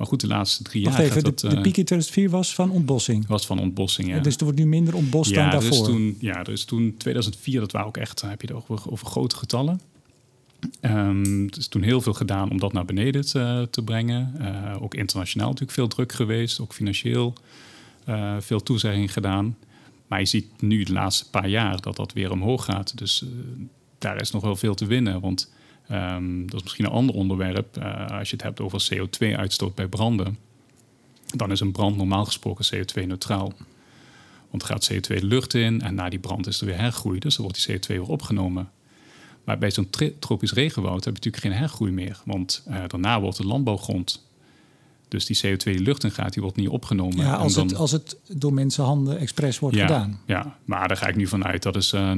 [0.00, 1.06] Maar goed, de laatste drie Wacht jaar.
[1.06, 3.26] Even, dat, de, de, piek in 2004 was van ontbossing.
[3.26, 4.18] Was van ontbossing, ja.
[4.18, 5.86] Dus er wordt nu minder ontbost ja, dan dus daarvoor.
[5.86, 9.36] Toen, ja, dus toen 2004, dat waren ook echt, heb je het over, over grote
[9.36, 9.80] getallen.
[10.80, 14.34] Um, er is toen heel veel gedaan om dat naar beneden te, te brengen.
[14.40, 17.32] Uh, ook internationaal natuurlijk veel druk geweest, ook financieel
[18.08, 19.56] uh, veel toezeggingen gedaan.
[20.06, 22.98] Maar je ziet nu de laatste paar jaar dat dat weer omhoog gaat.
[22.98, 23.28] Dus uh,
[23.98, 25.20] daar is nog wel veel te winnen.
[25.20, 25.50] Want
[25.92, 27.76] um, dat is misschien een ander onderwerp.
[27.78, 30.38] Uh, als je het hebt over CO2-uitstoot bij branden,
[31.36, 33.52] dan is een brand normaal gesproken CO2-neutraal.
[34.50, 37.18] Want er gaat CO2 de lucht in en na die brand is er weer hergroei.
[37.18, 38.70] Dus dan wordt die CO2 weer opgenomen.
[39.44, 42.20] Maar bij zo'n tropisch regenwoud heb je natuurlijk geen hergroei meer.
[42.24, 44.28] Want uh, daarna wordt de landbouwgrond
[45.10, 47.16] dus die CO2 die lucht in gaat, die wordt niet opgenomen.
[47.16, 50.20] Ja, als, dan, het, als het door mensenhanden expres wordt ja, gedaan.
[50.26, 51.62] Ja, maar daar ga ik nu vanuit.
[51.62, 52.12] Dat is uh,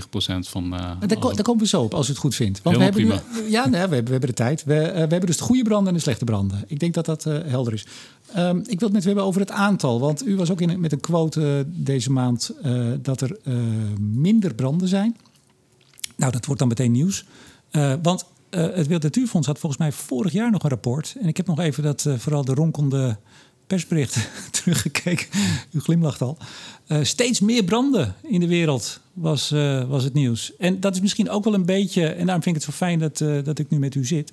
[0.00, 0.64] 99,9 procent van...
[0.64, 2.62] Uh, daar, daar, komen we zo op, als u het goed vindt.
[2.62, 3.22] Want we hebben prima.
[3.32, 4.64] Nu, ja, nee, we, hebben, we hebben de tijd.
[4.64, 6.64] We, uh, we hebben dus de goede branden en de slechte branden.
[6.66, 7.86] Ik denk dat dat helder is.
[8.36, 10.00] Um, ik wil het met u hebben over het aantal.
[10.00, 12.54] Want u was ook in, met een quote deze maand
[13.02, 13.36] dat er
[14.00, 15.16] minder branden zijn.
[16.16, 17.24] Nou, dat wordt dan meteen nieuws.
[18.02, 21.16] want uh, het Wereld Natuurfonds had volgens mij vorig jaar nog een rapport.
[21.20, 23.18] En ik heb nog even dat uh, vooral de ronkende
[23.66, 25.26] persberichten teruggekeken.
[25.70, 26.36] U glimlacht al.
[26.88, 29.50] Uh, steeds meer branden in de wereld was,
[29.88, 30.56] was het nieuws.
[30.56, 32.06] En dat is misschien ook wel een beetje...
[32.06, 34.32] en daarom vind ik het zo fijn dat, dat ik nu met u zit.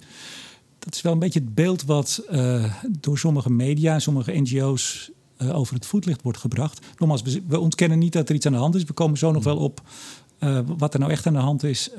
[0.80, 2.24] Dat is wel een beetje het beeld wat
[3.00, 4.00] door sommige media...
[4.00, 6.86] sommige NGO's over het voetlicht wordt gebracht.
[6.98, 8.84] Nogmaals, we ontkennen niet dat er iets aan de hand is.
[8.84, 9.82] We komen zo nog wel op
[10.78, 11.90] wat er nou echt aan de hand is...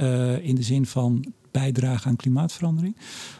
[0.40, 1.24] in de zin van
[1.58, 2.96] bijdragen aan klimaatverandering.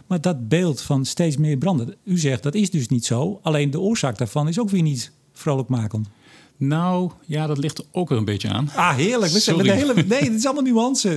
[0.06, 3.40] Maar dat beeld van steeds meer branden, u zegt dat is dus niet zo.
[3.42, 6.08] Alleen de oorzaak daarvan is ook weer niet vrolijkmakend?
[6.56, 8.70] Nou, ja, dat ligt er ook weer een beetje aan.
[8.74, 9.32] Ah, heerlijk.
[9.32, 11.08] We zijn hele, nee, dit is allemaal nuance.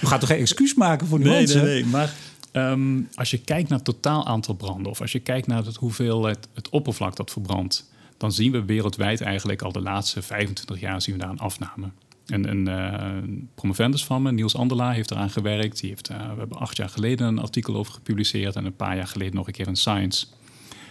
[0.00, 1.54] We gaan toch geen excuus maken voor nuance?
[1.54, 1.90] Nee, nee, nee.
[1.90, 2.14] Maar
[2.52, 4.90] um, als je kijkt naar het totaal aantal branden...
[4.90, 7.90] of als je kijkt naar het, hoeveel het, het oppervlak dat verbrandt...
[8.16, 11.90] dan zien we wereldwijd eigenlijk al de laatste 25 jaar zien we daar een afname.
[12.28, 15.80] En een uh, promovendus van me, Niels Andela, heeft eraan gewerkt.
[15.80, 18.56] Die heeft, uh, we hebben acht jaar geleden een artikel over gepubliceerd...
[18.56, 20.26] en een paar jaar geleden nog een keer in Science.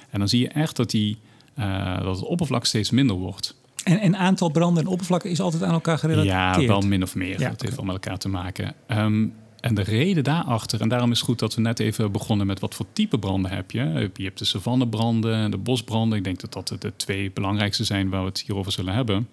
[0.09, 1.17] En dan zie je echt dat, die,
[1.59, 3.55] uh, dat het oppervlak steeds minder wordt...
[3.83, 6.61] En, en aantal branden en oppervlakken is altijd aan elkaar gerelateerd?
[6.61, 7.39] Ja, wel min of meer.
[7.39, 8.73] Ja, het heeft wel met elkaar te maken.
[8.87, 12.47] Um, en de reden daarachter, en daarom is het goed dat we net even begonnen
[12.47, 14.09] met wat voor type branden heb je.
[14.13, 16.17] Je hebt de savannebranden en de bosbranden.
[16.17, 19.27] Ik denk dat dat de twee belangrijkste zijn waar we het hierover zullen hebben.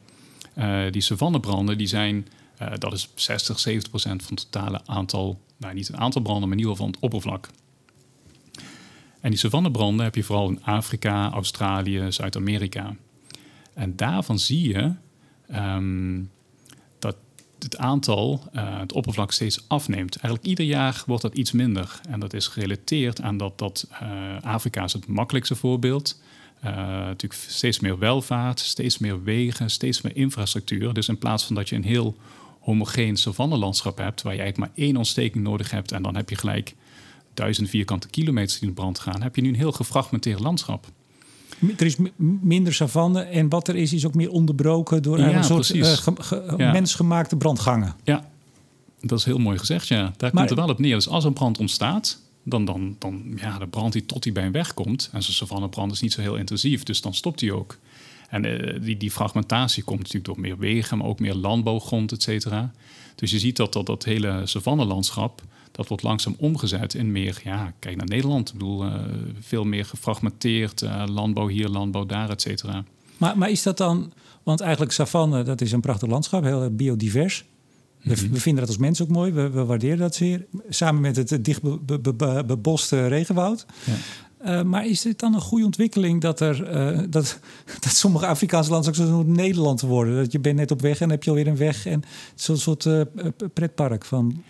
[0.59, 2.29] Uh, die savannebranden, die zijn,
[2.62, 6.49] uh, dat is 60, 70 procent van het totale aantal, nou niet het aantal branden,
[6.49, 7.49] maar in ieder geval van het oppervlak.
[9.21, 12.97] En die savannebranden heb je vooral in Afrika, Australië, Zuid-Amerika.
[13.75, 14.93] En daarvan zie je
[15.55, 16.31] um,
[16.99, 17.17] dat
[17.59, 20.17] het aantal, uh, het oppervlak steeds afneemt.
[20.17, 22.01] Eigenlijk ieder jaar wordt dat iets minder.
[22.09, 23.88] En dat is gerelateerd aan dat, dat
[24.40, 26.21] Afrika is het makkelijkste voorbeeld.
[26.64, 30.94] Uh, natuurlijk steeds meer welvaart, steeds meer wegen, steeds meer infrastructuur.
[30.94, 32.16] Dus in plaats van dat je een heel
[32.61, 36.37] homogeen savannelandschap hebt, waar je eigenlijk maar één ontsteking nodig hebt en dan heb je
[36.37, 36.74] gelijk
[37.35, 40.87] duizend vierkante kilometers die in brand gaan, heb je nu een heel gefragmenteerd landschap.
[41.77, 41.96] Er is
[42.40, 45.85] minder savanne en wat er is, is ook meer onderbroken door ja, een soort uh,
[45.85, 46.72] ge, ge, ja.
[46.72, 47.94] mensgemaakte brandgangen.
[48.05, 48.29] Ja,
[49.00, 50.03] dat is heel mooi gezegd, ja.
[50.03, 50.94] Daar maar, komt het wel op neer.
[50.94, 54.46] Dus als een brand ontstaat, dan, dan, dan ja, de brandt hij tot hij bij
[54.46, 55.09] een weg komt.
[55.12, 57.78] En zo'n savannebrand is niet zo heel intensief, dus dan stopt hij ook.
[58.28, 62.22] En uh, die, die fragmentatie komt natuurlijk door meer wegen, maar ook meer landbouwgrond, et
[62.22, 62.72] cetera.
[63.14, 67.72] Dus je ziet dat dat, dat hele savannelandschap dat wordt langzaam omgezet in meer, ja,
[67.78, 68.48] kijk naar Nederland.
[68.48, 68.94] Ik bedoel, uh,
[69.40, 72.85] veel meer gefragmenteerd, uh, landbouw hier, landbouw daar, et cetera.
[73.16, 77.44] Maar, maar is dat dan, want eigenlijk savanne, dat is een prachtig landschap, heel biodivers.
[78.05, 78.33] We, mm -hmm.
[78.33, 80.47] we vinden dat als mensen ook mooi, we, we, waarderen dat zeer.
[80.69, 83.67] Samen met het dicht be, be, be, beboste regenwoud.
[83.85, 83.95] Ja.
[84.45, 87.38] Uh, maar is dit dan een goede ontwikkeling dat, er, uh, dat,
[87.81, 90.17] dat sommige Afrikaanse landen zoals Nederland worden?
[90.17, 92.03] Dat je bent net op weg en heb je alweer een weg en
[92.35, 93.01] zo'n soort uh,
[93.55, 94.43] pretpark van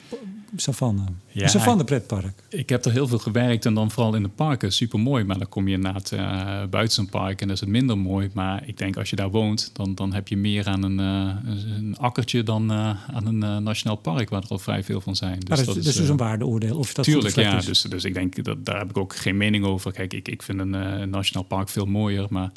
[0.57, 1.03] savanne.
[1.27, 2.43] Ja, een savanne pretpark.
[2.49, 4.73] Ik heb er heel veel gewerkt en dan vooral in de parken.
[4.73, 7.61] Super mooi, maar dan kom je naar het uh, buiten een park en dat is
[7.61, 8.31] het minder mooi.
[8.33, 11.77] Maar ik denk als je daar woont, dan, dan heb je meer aan een, uh,
[11.77, 15.40] een akkertje dan uh, aan een nationaal park, waar er al vrij veel van zijn.
[15.40, 16.79] Dus maar dat, dat is dus, dus een waardeoordeel.
[16.79, 17.57] Of dat tuurlijk, ja.
[17.57, 17.64] Is.
[17.64, 19.93] Dus, dus ik denk dat daar heb ik ook geen mening over.
[19.93, 22.53] Kijk, ik, ik vind een, een nationaal park veel mooier, maar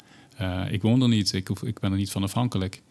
[0.70, 1.32] ik woon er niet.
[1.32, 2.82] Ik, ik ben er niet van afhankelijk.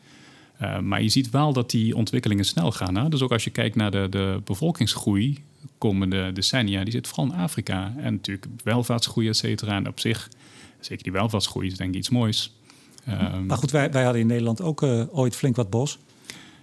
[0.61, 2.95] Uh, maar je ziet wel dat die ontwikkelingen snel gaan.
[2.95, 3.09] Hè?
[3.09, 5.43] Dus ook als je kijkt naar de, de bevolkingsgroei
[5.77, 7.93] komende decennia, die zit vooral in Afrika.
[7.97, 9.75] En natuurlijk welvaartsgroei, et cetera.
[9.75, 10.29] En op zich,
[10.79, 12.55] zeker die welvaartsgroei is denk ik iets moois.
[13.09, 15.99] Um, maar goed, wij, wij hadden in Nederland ook uh, ooit flink wat bos.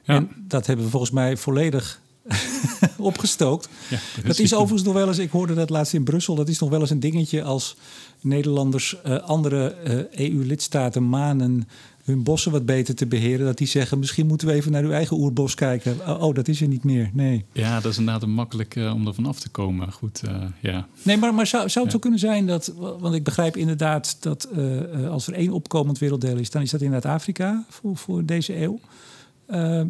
[0.03, 0.15] Ja.
[0.15, 2.01] En dat hebben we volgens mij volledig
[2.99, 3.69] opgestookt.
[3.89, 6.49] Ja, dat, dat is overigens nog wel eens, ik hoorde dat laatst in Brussel, dat
[6.49, 7.77] is nog wel eens een dingetje als
[8.21, 11.69] Nederlanders uh, andere uh, EU-lidstaten manen
[12.05, 13.47] hun bossen wat beter te beheren.
[13.47, 15.99] Dat die zeggen, misschien moeten we even naar uw eigen oerbos kijken.
[16.09, 17.11] Oh, oh dat is er niet meer.
[17.13, 17.45] Nee.
[17.53, 19.93] Ja, dat is inderdaad makkelijk uh, om er vanaf te komen.
[19.93, 20.87] Goed, uh, ja.
[21.03, 21.99] Nee, maar, maar zou, zou het ja.
[21.99, 22.73] zo kunnen zijn dat...
[22.77, 26.51] Want ik begrijp inderdaad dat uh, als er één opkomend werelddeel is...
[26.51, 28.81] dan is dat inderdaad Afrika voor, voor deze eeuw.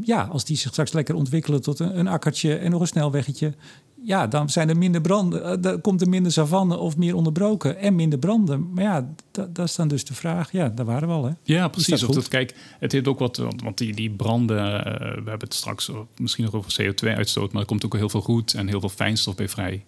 [0.05, 3.55] ja, als die zich straks lekker ontwikkelen tot een, een akkertje en nog een snelweggetje
[4.05, 5.61] ja, dan zijn er minder branden.
[5.61, 8.73] Dan komt er minder savanne of meer onderbroken en minder branden.
[8.73, 10.53] Maar ja, dat, dat is dan dus de vraag.
[10.53, 11.33] Ja, daar waren we al, hè?
[11.43, 12.03] Ja, precies.
[12.03, 13.37] Of dat, kijk, het heeft ook wat...
[13.37, 17.53] Want die, die branden, uh, we hebben het straks misschien nog over CO2-uitstoot...
[17.53, 19.85] maar er komt ook heel veel goed en heel veel fijnstof bij vrij.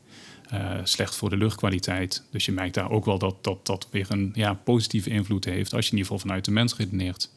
[0.52, 2.22] Uh, slecht voor de luchtkwaliteit.
[2.30, 5.74] Dus je merkt daar ook wel dat dat, dat weer een ja, positieve invloed heeft...
[5.74, 7.30] als je in ieder geval vanuit de mens redeneert.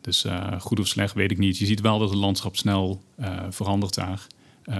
[0.00, 1.58] Dus uh, goed of slecht weet ik niet.
[1.58, 3.02] Je ziet wel dat het landschap snel
[3.50, 4.26] verandert daar.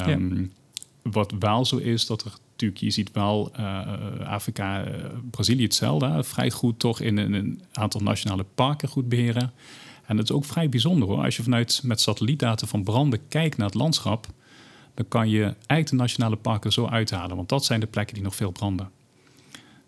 [0.08, 0.58] Um, ja
[1.02, 3.86] wat wel zo is, dat er natuurlijk, je ziet wel uh,
[4.26, 4.94] Afrika, uh,
[5.30, 9.52] Brazilië hetzelfde, vrij goed toch in, een aantal nationale parken goed beheren.
[10.06, 11.24] En dat is ook vrij bijzonder hoor.
[11.24, 14.26] Als je vanuit met satellietdata van branden kijkt naar het landschap,
[14.94, 18.24] dan kan je eigenlijk de nationale parken zo uithalen, want dat zijn de plekken die
[18.24, 18.90] nog veel branden.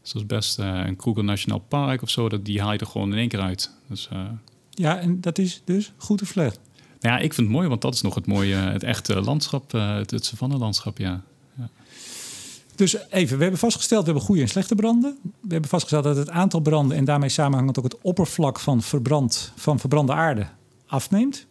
[0.03, 2.87] Dus dat is best een Kruger Nationaal Park of zo, dat, die haal je er
[2.87, 3.71] gewoon in één keer uit.
[3.89, 4.09] Dus,
[4.71, 6.61] ja, en dat is dus goed of slecht?
[7.03, 10.11] Ja, ik vind het mooi, want dat is nog het mooie, het echte landschap, het,
[10.11, 11.23] het savannelandschap, ja.
[11.59, 11.69] ja.
[12.75, 15.19] Dus even, we hebben vastgesteld, we hebben goede en slechte branden.
[15.23, 19.53] We hebben vastgesteld dat het aantal branden en daarmee samenhangend ook het oppervlak van, verbrand,
[19.57, 20.47] van verbrande aarde
[20.87, 21.47] afneemt.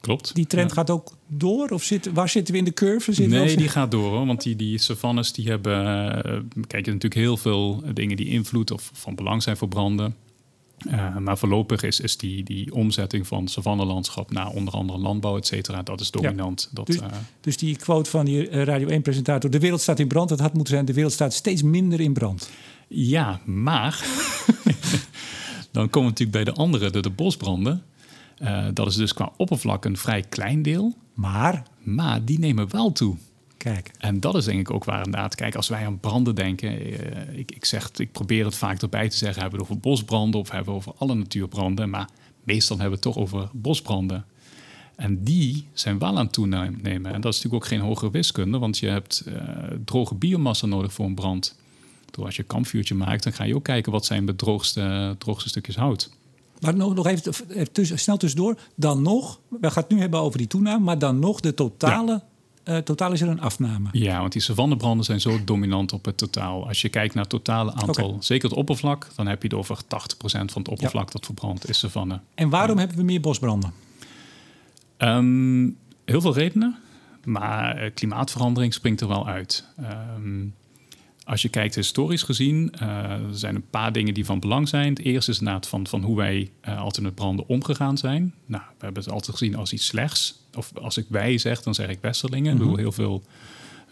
[0.00, 0.34] Klopt.
[0.34, 0.74] Die trend ja.
[0.74, 1.68] gaat ook door?
[1.68, 3.12] Of zit, waar zitten we in de curve?
[3.12, 4.10] Zitten nee, die gaat door.
[4.10, 5.82] Hoor, want die, die savannes die hebben...
[5.82, 10.14] Uh, kijk, je natuurlijk heel veel dingen die invloed of van belang zijn voor branden.
[10.86, 15.46] Uh, maar voorlopig is, is die, die omzetting van savannelandschap naar onder andere landbouw, et
[15.46, 16.62] cetera, dat is dominant.
[16.62, 17.06] Ja, dat, dus, uh,
[17.40, 20.74] dus, die quote van die Radio 1-presentator, de wereld staat in brand, dat had moeten
[20.74, 22.50] zijn, de wereld staat steeds minder in brand.
[22.88, 24.04] Ja, maar
[25.72, 27.82] dan komen we natuurlijk bij de andere, de, de bosbranden.
[28.42, 30.94] Uh, dat is dus qua oppervlak een vrij klein deel.
[31.14, 31.62] Maar?
[31.82, 33.16] Maar die nemen wel toe.
[33.62, 33.90] Kijk.
[33.98, 35.34] En dat is denk ik ook waar inderdaad.
[35.34, 39.08] Kijk, als wij aan branden denken, uh, ik, ik, zeg, ik probeer het vaak erbij
[39.08, 41.90] te zeggen, hebben we het over bosbranden of hebben we over alle natuurbranden.
[41.90, 42.08] Maar
[42.44, 44.24] meestal hebben we het toch over bosbranden.
[44.96, 47.06] En die zijn wel aan het toenemen.
[47.06, 49.34] En dat is natuurlijk ook geen hogere wiskunde, want je hebt uh,
[49.84, 51.56] droge biomassa nodig voor een brand.
[52.10, 55.14] Door als je een kampvuurtje maakt, dan ga je ook kijken wat zijn de droogste,
[55.18, 56.10] droogste stukjes hout.
[56.60, 58.58] Maar nog, nog even, even tussen, snel tussendoor.
[58.74, 62.12] Dan nog, we gaan het nu hebben over die toename, maar dan nog de totale.
[62.12, 62.28] Ja.
[62.70, 63.88] Uh, totaal is er een afname.
[63.92, 66.68] Ja, want die savannebranden zijn zo dominant op het totaal.
[66.68, 68.22] Als je kijkt naar het totale aantal, okay.
[68.22, 69.86] zeker het oppervlak, dan heb je het over 80%
[70.28, 71.12] van het oppervlak ja.
[71.12, 72.20] dat verbrandt is savanne.
[72.34, 72.80] En waarom ja.
[72.80, 73.72] hebben we meer bosbranden?
[74.98, 76.78] Um, heel veel redenen,
[77.24, 79.64] maar uh, klimaatverandering springt er wel uit.
[80.16, 80.54] Um,
[81.30, 84.88] als je kijkt historisch gezien, uh, er zijn een paar dingen die van belang zijn.
[84.88, 88.34] Het eerste is inderdaad van, van hoe wij uh, altijd met branden omgegaan zijn.
[88.46, 90.42] Nou, we hebben het altijd gezien als iets slechts.
[90.54, 92.54] Of als ik wij zeg, dan zeg ik Westerlingen.
[92.54, 92.68] Mm -hmm.
[92.68, 93.22] Ik bedoel, heel veel...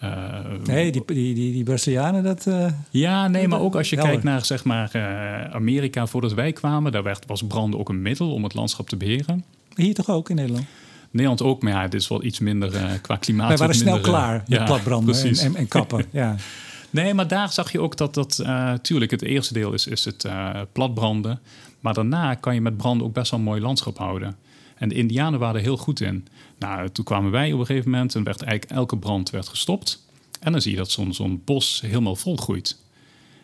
[0.02, 2.46] Uh, nee, die, die, die, die Brazilianen, dat...
[2.46, 4.12] Uh, ja, nee, maar ook als je helder.
[4.12, 6.92] kijkt naar zeg maar, uh, Amerika voordat wij kwamen...
[6.92, 9.44] daar werd, was branden ook een middel om het landschap te beheren.
[9.74, 10.66] Hier toch ook in Nederland?
[11.10, 13.48] Nederland ook, maar ja, het is wel iets minder qua klimaat.
[13.48, 16.04] Wij waren snel minder, klaar met ja, platbranden en, en, en, kappen.
[16.10, 16.36] ja.
[16.90, 18.40] Nee, maar daar zag je ook dat dat...
[18.42, 21.40] Uh, tuurlijk, het eerste deel is, is het uh, platbranden.
[21.80, 24.36] Maar daarna kan je met branden ook best wel een mooi landschap houden.
[24.74, 26.26] En de indianen waren er heel goed in.
[26.58, 28.14] Nou, toen kwamen wij op een gegeven moment...
[28.14, 30.06] en werd eigenlijk elke brand werd gestopt.
[30.40, 32.78] En dan zie je dat zo'n zo'n bos helemaal volgroeit.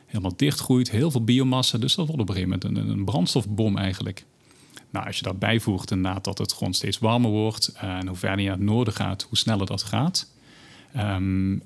[0.07, 1.79] Helemaal dichtgroeit, heel veel biomassa.
[1.79, 4.25] Dus dat wordt op een gegeven moment een, een brandstofbom eigenlijk.
[4.91, 7.73] Nou, als je dat bijvoegt inderdaad dat het gewoon steeds warmer wordt...
[7.77, 10.33] Uh, en hoe verder je naar het noorden gaat, hoe sneller dat gaat...
[10.97, 11.63] Um,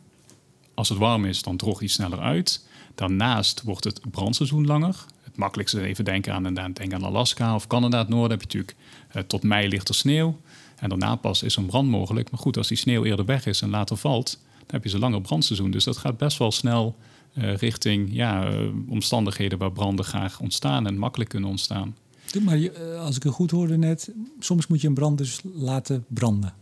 [0.78, 2.64] als het warm is, dan droogt die sneller uit.
[2.94, 5.04] Daarnaast wordt het brandseizoen langer.
[5.22, 8.76] Het makkelijkste even denken aan, denk aan Alaska of Canada, het noorden heb je natuurlijk
[9.16, 10.40] uh, tot mei ligt er sneeuw.
[10.76, 12.30] En daarna pas is een brand mogelijk.
[12.30, 15.00] Maar goed, als die sneeuw eerder weg is en later valt, dan heb je zo'n
[15.00, 15.70] langer brandseizoen.
[15.70, 16.96] Dus dat gaat best wel snel
[17.34, 21.96] uh, richting ja, uh, omstandigheden waar branden graag ontstaan en makkelijk kunnen ontstaan.
[22.40, 26.54] Maar als ik het goed hoorde net, soms moet je een brand dus laten branden.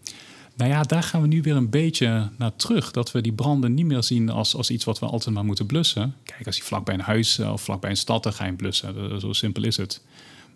[0.56, 2.90] Nou ja, daar gaan we nu weer een beetje naar terug.
[2.90, 5.66] Dat we die branden niet meer zien als, als iets wat we altijd maar moeten
[5.66, 6.14] blussen.
[6.24, 8.52] Kijk, als die vlak bij een huis of vlak bij een stad, dan ga je
[8.52, 9.20] blussen.
[9.20, 10.02] Zo simpel is het.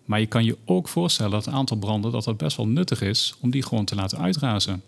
[0.05, 3.01] Maar je kan je ook voorstellen dat het aantal branden dat dat best wel nuttig
[3.01, 4.71] is om die gewoon te laten uitrazen.
[4.71, 4.83] Nou,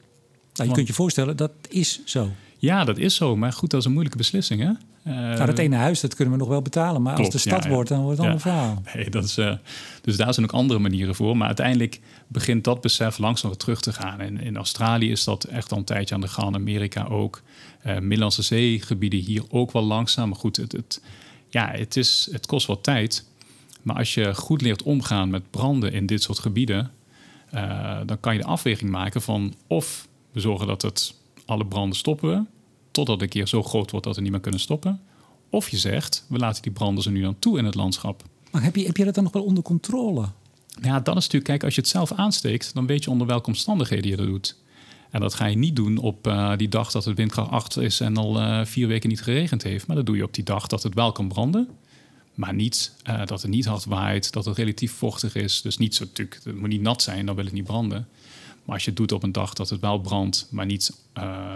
[0.54, 2.32] je Want, kunt je voorstellen, dat is zo.
[2.58, 3.36] Ja, dat is zo.
[3.36, 4.72] Maar goed, dat is een moeilijke beslissing, hè?
[5.08, 7.02] Uh, nou, dat ene huis, dat kunnen we nog wel betalen.
[7.02, 8.34] Maar klopt, als de stad ja, wordt, dan wordt het ja.
[8.34, 8.82] een verhaal.
[8.96, 9.54] Nee, dat is, uh,
[10.02, 11.38] dus daar zijn ook andere manieren voor.
[11.38, 14.22] Maar uiteindelijk begint dat besef langzaam weer terug te gaan.
[14.22, 16.56] In, in Australië is dat echt al een tijdje aan de gang.
[16.56, 17.42] Amerika ook.
[17.86, 20.30] Uh, Middellandse Zeegebieden hier ook wel langzaam.
[20.30, 21.02] Maar goed, het, het,
[21.50, 23.26] ja, het, is, het kost wat tijd.
[23.82, 26.92] Maar als je goed leert omgaan met branden in dit soort gebieden...
[28.06, 31.14] dan kan je de afweging maken van of we zorgen dat het
[31.46, 32.46] alle branden stoppen we
[32.94, 35.02] totdat het een keer zo groot wordt dat we niet meer kunnen stoppen.
[35.50, 38.24] Of je zegt, we laten die branden er nu dan toe in het landschap.
[38.52, 40.26] Maar heb je, heb je dat dan nog wel onder controle?
[40.82, 43.48] Ja, dat is natuurlijk, kijk, als je het zelf aansteekt, dan weet je onder welke
[43.48, 44.56] omstandigheden je dat doet.
[45.10, 48.00] En dat ga je niet doen op uh, die dag dat het windkracht 8 is
[48.00, 49.88] en al uh, vier weken niet geregend heeft.
[49.88, 51.70] Maar dat doe je op die dag dat het wel kan branden.
[52.34, 55.62] Maar niet uh, dat het niet hard waait, dat het relatief vochtig is.
[55.62, 58.08] Dus niet zo natuurlijk, het moet niet nat zijn, dan wil het niet branden.
[58.66, 61.56] Maar als je het doet op een dag dat het wel brandt, maar niet uh,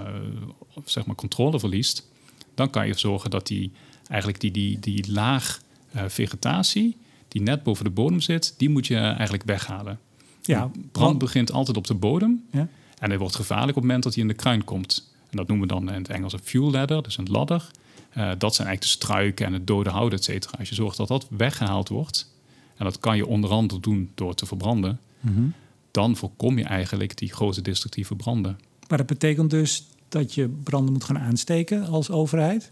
[0.85, 2.07] zeg maar controle verliest,
[2.55, 3.71] dan kan je zorgen dat die
[4.07, 5.61] eigenlijk die, die, die laag
[5.95, 9.99] uh, vegetatie die net boven de bodem zit, die moet je eigenlijk weghalen.
[10.41, 12.45] Ja, brand begint altijd op de bodem.
[12.51, 12.67] Ja.
[12.99, 15.11] En het wordt gevaarlijk op het moment dat hij in de kruin komt.
[15.29, 17.69] En dat noemen we dan in het Engels een fuel ladder, dus een ladder.
[18.17, 20.57] Uh, dat zijn eigenlijk de struiken en het dode hout, et cetera.
[20.59, 22.33] Als je zorgt dat dat weggehaald wordt,
[22.77, 25.53] en dat kan je onder andere doen door te verbranden, mm -hmm
[25.97, 28.59] dan voorkom je eigenlijk die grote destructieve branden.
[28.87, 32.71] Maar dat betekent dus dat je branden moet gaan aansteken als overheid.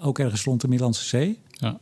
[0.00, 1.38] Ook ergens rond de Middellandse Zee.
[1.50, 1.78] Ja.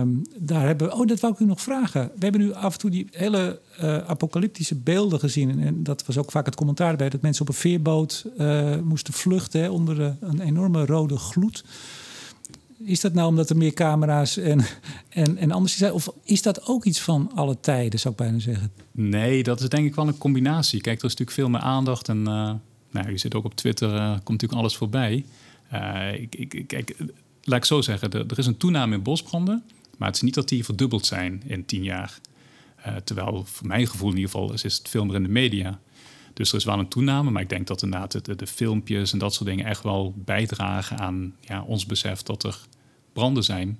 [0.00, 2.10] Um, daar hebben we, oh, dat wou ik u nog vragen.
[2.14, 5.60] We hebben nu af en toe die hele uh, apocalyptische beelden gezien.
[5.60, 9.14] En dat was ook vaak het commentaar bij dat mensen op een veerboot uh, moesten
[9.14, 11.64] vluchten hè, onder de, een enorme rode gloed.
[12.84, 14.60] Is dat nou omdat er meer camera's en,
[15.08, 15.92] en, en anders zijn?
[15.92, 18.72] Of is dat ook iets van alle tijden, zou ik bijna zeggen?
[18.90, 20.80] Nee, dat is denk ik wel een combinatie.
[20.80, 22.08] Kijk, er is natuurlijk veel meer aandacht.
[22.08, 22.52] En uh,
[22.90, 25.24] nou, je zit ook op Twitter, uh, komt natuurlijk alles voorbij.
[25.72, 26.96] Uh, ik, ik, kijk,
[27.42, 29.62] laat ik zo zeggen, er, er is een toename in bosbranden.
[29.98, 32.18] Maar het is niet dat die verdubbeld zijn in tien jaar.
[33.04, 35.80] Terwijl, voor mijn gevoel in ieder geval, is, is het veel meer in de media.
[36.34, 39.18] Dus er is wel een toename, maar ik denk dat inderdaad de, de filmpjes en
[39.18, 42.58] dat soort dingen echt wel bijdragen aan ja, ons besef dat er
[43.12, 43.78] branden zijn.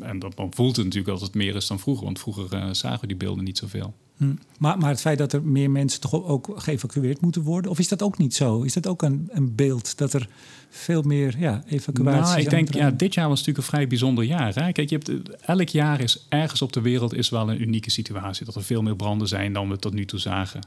[0.00, 2.68] En dat, dan voelt het natuurlijk dat het meer is dan vroeger, want vroeger uh,
[2.72, 3.94] zagen we die beelden niet zoveel.
[4.16, 4.34] Hm.
[4.58, 7.88] Maar, maar het feit dat er meer mensen toch ook geëvacueerd moeten worden, of is
[7.88, 8.62] dat ook niet zo?
[8.62, 10.28] Is dat ook een, een beeld dat er
[10.68, 14.24] veel meer ja, evacuaties nou, ik denk, ja, dit jaar was natuurlijk een vrij bijzonder
[14.24, 14.54] jaar.
[14.54, 14.72] Hè?
[14.72, 18.44] Kijk, je hebt, elk jaar is ergens op de wereld is wel een unieke situatie.
[18.44, 20.60] Dat er veel meer branden zijn dan we tot nu toe zagen.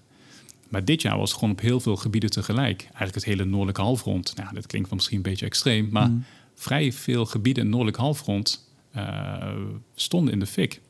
[0.72, 2.82] Maar dit jaar was het gewoon op heel veel gebieden tegelijk.
[2.82, 4.36] Eigenlijk het hele noordelijke halfrond.
[4.36, 6.18] Nou, dat klinkt wel misschien een beetje extreem, maar hm.
[6.56, 9.56] vrij veel gebieden in het noordelijke halfrond uh,
[9.96, 10.82] stonden in de fik.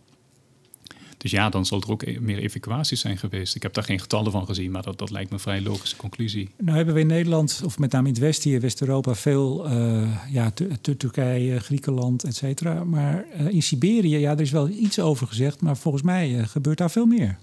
[1.17, 3.55] Dus ja, dan zal er ook e-, meer evacuaties zijn geweest.
[3.55, 5.95] Ik heb daar geen getallen van gezien, maar dat, dat lijkt me een vrij logische
[5.95, 6.49] conclusie.
[6.57, 10.17] Nou hebben we in Nederland, of met name in het Westen hier, West-Europa, veel uh,
[10.31, 12.83] ja, Turkije, Griekenland, et cetera.
[12.83, 16.47] Maar uh, in Siberië, ja, er is wel iets over gezegd, maar volgens mij uh,
[16.47, 17.37] gebeurt daar veel meer.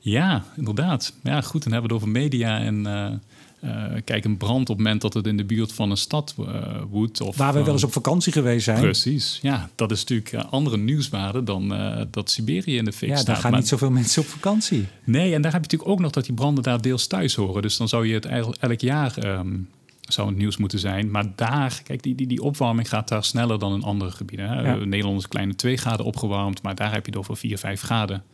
[0.00, 1.12] Ja, inderdaad.
[1.22, 2.86] Ja, goed, dan hebben we het over media en
[3.64, 6.34] uh, kijk, een brand op het moment dat het in de buurt van een stad
[6.38, 6.46] uh,
[6.90, 7.20] woedt.
[7.20, 8.80] Of, Waar we wel eens op vakantie geweest zijn.
[8.80, 9.70] Precies, ja.
[9.74, 11.74] Dat is natuurlijk andere nieuwswaarde dan
[12.10, 13.26] dat Siberië in de fik ja, staat.
[13.26, 14.86] daar gaan niet zoveel mensen op vakantie.
[15.04, 17.62] Nee, en daar heb je natuurlijk ook nog dat die branden daar deels thuis horen.
[17.62, 19.38] Dus dan zou je het eigenlijk elk jaar...
[19.38, 19.68] Um,
[20.12, 21.10] zou het nieuws moeten zijn.
[21.10, 24.48] Maar daar, kijk, die, die, die opwarming gaat daar sneller dan in andere gebieden.
[24.48, 24.60] Hè?
[24.60, 24.74] Ja.
[24.74, 28.24] Nederland is kleine 2 graden opgewarmd, maar daar heb je het over 4, 5 graden.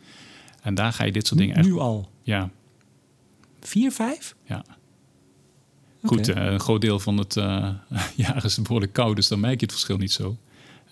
[0.65, 1.67] En daar ga je dit soort dingen echt...
[1.67, 2.09] Nu al?
[2.23, 2.49] Ja.
[3.59, 4.35] 4, 5?
[4.43, 4.65] Ja.
[6.03, 7.69] Goed, uh, een groot deel van het uh,
[8.15, 10.37] jaar is behoorlijk koud, dus dan merk je het verschil niet zo.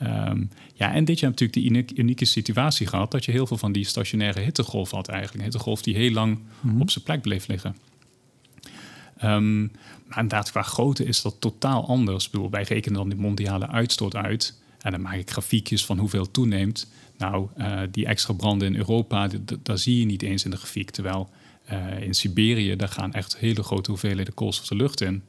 [0.03, 3.57] Um, ja, en dit jaar natuurlijk die unieke, unieke situatie gehad dat je heel veel
[3.57, 5.37] van die stationaire hittegolf had eigenlijk.
[5.37, 6.81] Een hittegolf die heel lang mm -hmm.
[6.81, 7.75] op zijn plek bleef liggen.
[9.23, 9.71] Um,
[10.07, 12.25] maar inderdaad, qua grootte is dat totaal anders.
[12.25, 14.61] Ik bedoel, wij rekenen dan die mondiale uitstoot uit.
[14.83, 16.87] En dan maak ik grafiekjes van hoeveel het toeneemt.
[17.17, 19.29] Nou, uh, die extra branden in Europa,
[19.63, 20.89] daar zie je niet eens in de grafiek.
[20.89, 21.29] Terwijl
[21.71, 25.23] uh, in Siberië, daar gaan echt hele grote hoeveelheden koolstof de lucht in.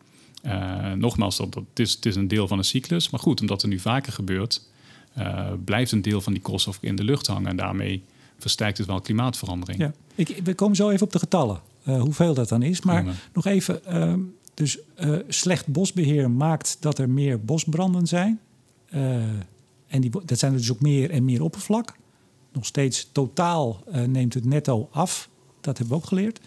[0.47, 3.11] Uh, nogmaals, dat, is, het is een deel van een cyclus.
[3.11, 4.69] Maar goed, omdat het nu vaker gebeurt,
[5.65, 7.51] blijft een deel van die koolstof in de lucht hangen.
[7.51, 8.03] En daarmee
[8.39, 9.79] versterkt het wel klimaatverandering.
[9.79, 9.93] Ja.
[10.15, 12.83] Ik, we komen zo even op de getallen, hoeveel dat dan is.
[12.83, 14.21] Maar nog even, ehm,
[14.55, 14.79] dus
[15.29, 18.41] slecht bosbeheer maakt dat er meer bosbranden zijn.
[19.87, 21.97] En die, dat zijn dus ook meer en meer oppervlak.
[22.53, 25.29] Nog steeds totaal neemt het netto af
[25.65, 26.41] dat hebben we ook geleerd.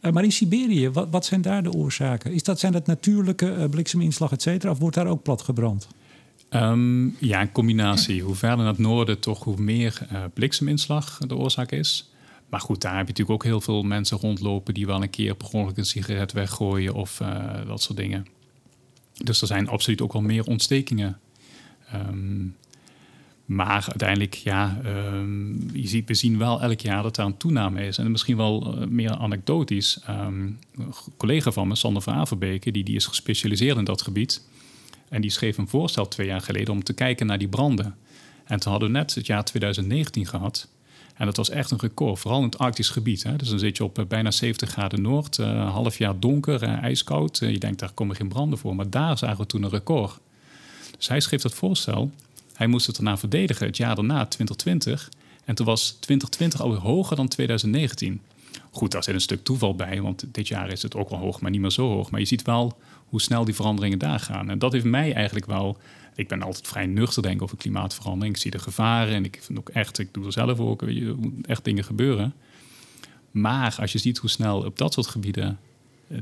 [0.00, 2.32] Uh, maar in Siberië, wat, wat, zijn daar de oorzaken?
[2.32, 4.72] Is dat, zijn dat natuurlijke blikseminslag, et cetera?
[4.72, 5.88] Of wordt daar ook plat gebrand?
[6.50, 8.22] Um, ja, een combinatie.
[8.22, 12.10] Hoe verder naar het noorden, toch hoe meer blikseminslag de oorzaak is.
[12.48, 15.34] Maar goed, daar heb je natuurlijk ook heel veel mensen rondlopen die wel een keer
[15.34, 17.20] per ongeluk een sigaret weggooien of
[17.66, 18.26] dat soort dingen.
[19.24, 21.18] Dus er zijn absoluut ook wel meer ontstekingen.
[21.94, 22.56] Um,
[23.44, 27.86] maar uiteindelijk, ja, um, je ziet, we zien wel elk jaar dat er een toename
[27.86, 27.98] is.
[27.98, 30.00] En misschien wel uh, meer anekdotisch.
[30.08, 34.46] Um, een collega van me, Sander van Averbeke, die, die is gespecialiseerd in dat gebied.
[35.08, 37.96] En die schreef een voorstel twee jaar geleden om te kijken naar die branden.
[38.44, 40.68] En toen hadden we net het jaar 2019 gehad.
[41.14, 43.22] En dat was echt een record, vooral in het Arktisch gebied.
[43.22, 43.36] Hè.
[43.36, 47.38] Dus dan zit je op uh, bijna 70 graden noord, uh, half jaar donker, ijskoud.
[47.38, 48.76] je denkt, daar komen geen branden voor.
[48.76, 50.18] Maar daar zagen we toen een record.
[51.08, 52.10] Hij schreef dat voorstel.
[52.54, 55.10] Hij moest het daarna verdedigen, het jaar daarna, 2020.
[55.44, 58.20] En toen was 2020 alweer hoger dan 2019.
[58.70, 61.40] Goed, daar zit een stuk toeval bij, want dit jaar is het ook wel hoog,
[61.40, 62.10] maar niet meer zo hoog.
[62.10, 64.50] Maar je ziet wel hoe snel die veranderingen daar gaan.
[64.50, 65.76] En dat heeft mij eigenlijk wel.
[66.14, 68.34] Ik ben altijd vrij nuchter denken over klimaatverandering.
[68.34, 70.96] Ik zie de gevaren en ik vind ook echt, ik doe er zelf ook, weet
[70.96, 72.34] je, echt dingen gebeuren.
[73.30, 75.58] Maar als je ziet hoe snel op dat soort gebieden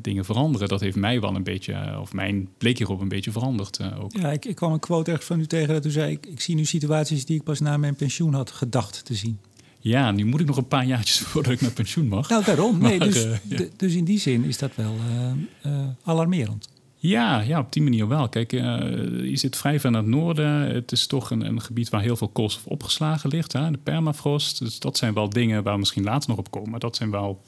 [0.00, 0.68] dingen veranderen.
[0.68, 4.03] Dat heeft mij wel een beetje, eh, of mijn blik hierop een beetje veranderd uh,
[4.03, 4.12] ook.
[4.12, 6.12] Ja, ik, ik kwam een quote ergens van u tegen dat u zei...
[6.12, 9.38] Ik, ik zie nu situaties die ik pas na mijn pensioen had gedacht te zien.
[9.79, 12.29] Ja, nu moet ik nog een paar jaartjes voordat ik naar pensioen mag.
[12.29, 12.79] Nou, daarom.
[12.79, 13.64] Nee, maar, dus, uh, ja.
[13.76, 16.68] dus in die zin is dat wel uh, uh, alarmerend.
[16.96, 18.29] Ja, ja, op die manier wel.
[18.29, 20.74] Kijk, je zit vrij ver naar het noorden.
[20.74, 23.53] Het is toch een, een gebied waar heel veel koolstof opgeslagen ligt.
[23.53, 23.70] Hè?
[23.70, 24.59] De permafrost.
[24.59, 26.70] Dus dat zijn wel dingen waar we misschien later nog op komen.
[26.70, 27.41] Maar dat zijn wel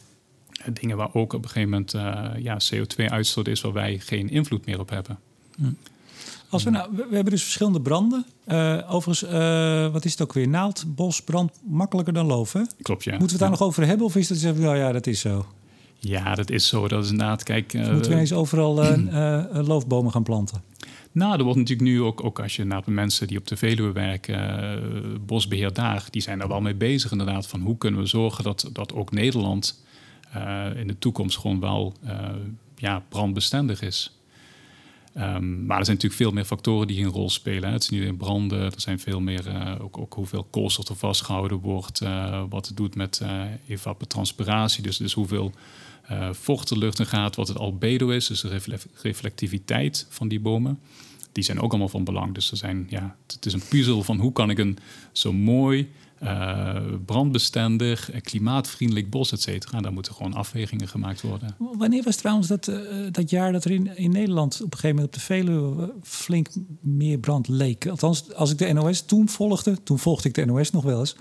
[0.73, 4.67] dingen waar ook op een gegeven moment uh, ja, CO2-uitstoot is waar wij geen invloed
[4.67, 5.19] meer op hebben.
[5.57, 5.65] Hm.
[6.49, 8.27] Als we, nou, we, hebben dus verschillende branden.
[8.47, 10.49] Uh, overigens, uh, wat is het ook weer?
[10.49, 12.63] Naald, bos, brand makkelijker dan loof, hè?
[12.83, 13.11] Klopt, ja.
[13.11, 13.59] Moeten we het daar ja.
[13.59, 14.07] nog over hebben?
[14.07, 15.47] Of is dat zeggen, nou ja, dat is zo?
[15.99, 16.89] Ja, dat is zo.
[16.89, 17.73] Dat is inderdaad, kijk...
[17.73, 18.75] Uh, moeten we eens overal
[19.71, 20.63] loofbomen gaan planten?
[21.13, 23.57] Nou, er wordt natuurlijk nu ook, ook als je naar de mensen die op de
[23.57, 27.47] Veluwe werken, bosbeheer daar, die zijn daar wel mee bezig inderdaad.
[27.47, 29.82] Van hoe kunnen we zorgen dat, dat ook Nederland uh,
[30.77, 32.29] in de toekomst gewoon wel uh,
[32.77, 34.17] ja, brandbestendig is.
[35.15, 37.73] Ehm, maar er zijn natuurlijk veel meer factoren die een rol spelen.
[37.73, 40.97] Het is niet alleen branden, er zijn veel meer, uh, ook, ook, hoeveel koolstof er
[40.97, 42.01] vastgehouden wordt,
[42.49, 45.53] wat het doet met uh, evapotranspiratie, dus, dus hoeveel
[46.31, 48.61] vocht de lucht in gaat, wat het albedo is, dus de
[49.03, 50.79] reflectiviteit van die bomen.
[51.33, 52.35] Die zijn ook allemaal van belang.
[52.35, 54.79] Dus er zijn, ja, het is een puzzel van hoe kan ik een
[55.13, 55.91] zo mooi,
[56.23, 59.81] uh, brandbestendig, klimaatvriendelijk bos, et cetera.
[59.81, 61.55] Daar moeten gewoon afwegingen gemaakt worden.
[61.59, 62.77] Wanneer was trouwens dat, uh,
[63.11, 66.49] dat jaar dat er in, in Nederland op een gegeven moment op de Veluwe flink
[66.81, 67.87] meer brand leek?
[67.87, 71.17] Althans, als ik de NOS toen volgde, toen volgde ik de NOS nog wel eens.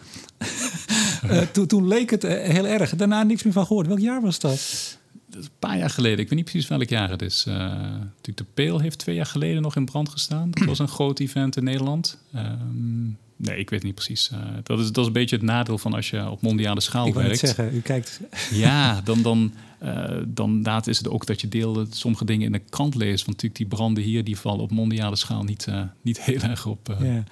[1.25, 2.95] uh, toen, toen leek het heel erg.
[2.95, 3.87] Daarna niks meer van gehoord.
[3.87, 4.99] Welk jaar was dat?
[5.35, 6.19] een paar jaar geleden.
[6.19, 7.45] Ik weet niet precies welk jaar het is.
[7.47, 10.51] Uh, natuurlijk de Peel heeft twee jaar geleden nog in brand gestaan.
[10.51, 12.17] Dat was een groot event in Nederland.
[12.35, 14.29] Um, nee, ik weet niet precies.
[14.33, 17.07] Uh, dat, is, dat is een beetje het nadeel van als je op mondiale schaal
[17.07, 17.31] ik werkt.
[17.31, 18.21] Ik zeggen, u kijkt...
[18.51, 22.51] Ja, dan, dan, uh, dan laat is het ook dat je deel sommige dingen in
[22.51, 23.25] de krant leest.
[23.25, 25.67] Want natuurlijk die branden hier, die vallen op mondiale schaal niet,
[26.01, 26.97] niet heel erg op.
[26.99, 27.23] Ja.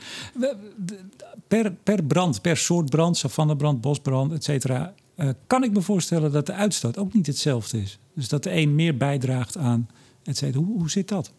[1.48, 4.94] Per, per brand, per soort brand, savannebrand, bosbrand, et cetera
[5.48, 8.00] kan ik me voorstellen dat de uitstoot ook niet hetzelfde is.
[8.14, 9.90] Dus dat de een meer bijdraagt aan,
[10.24, 11.34] et hoe, hoe zit dat?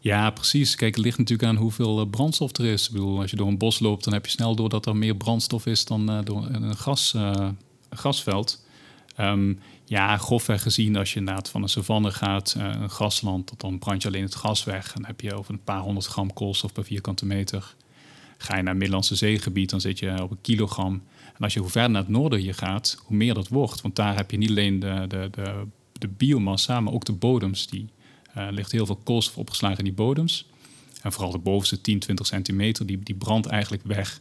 [0.00, 0.74] Ja, precies.
[0.74, 2.86] Kijk, het ligt natuurlijk aan hoeveel eh, brandstof er is.
[2.86, 4.96] Ik bedoel, als je door een bos loopt, dan heb je snel door dat er
[4.96, 7.48] meer brandstof is dan uh, door een gas, uh,
[7.90, 8.64] grasveld.
[9.20, 14.02] Um, ja, grofweg gezien, als je inderdaad van een savanne gaat, een grasland, dan brand
[14.02, 14.86] je alleen het gas weg.
[14.86, 17.74] En dan heb je over een paar honderd gram koolstof per vierkante meter.
[18.38, 21.02] Ga je naar het Middellandse zeegebied, dan zit je op een kilogram.
[21.34, 23.80] En als je hoe verder naar het noorden je gaat, hoe meer dat wordt.
[23.80, 27.66] Want daar heb je niet alleen de, de, de, de biomassa, maar ook de bodems.
[27.66, 27.88] Die
[28.36, 30.46] uh, ligt heel veel koolstof opgeslagen in die bodems.
[31.02, 34.18] En vooral de bovenste 10, 20 centimeter, die, die brandt eigenlijk weg.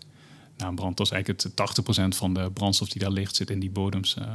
[0.58, 3.70] Nou, brand is eigenlijk het 80% van de brandstof die daar ligt, zit in die
[3.70, 4.16] bodems.
[4.20, 4.34] Uh.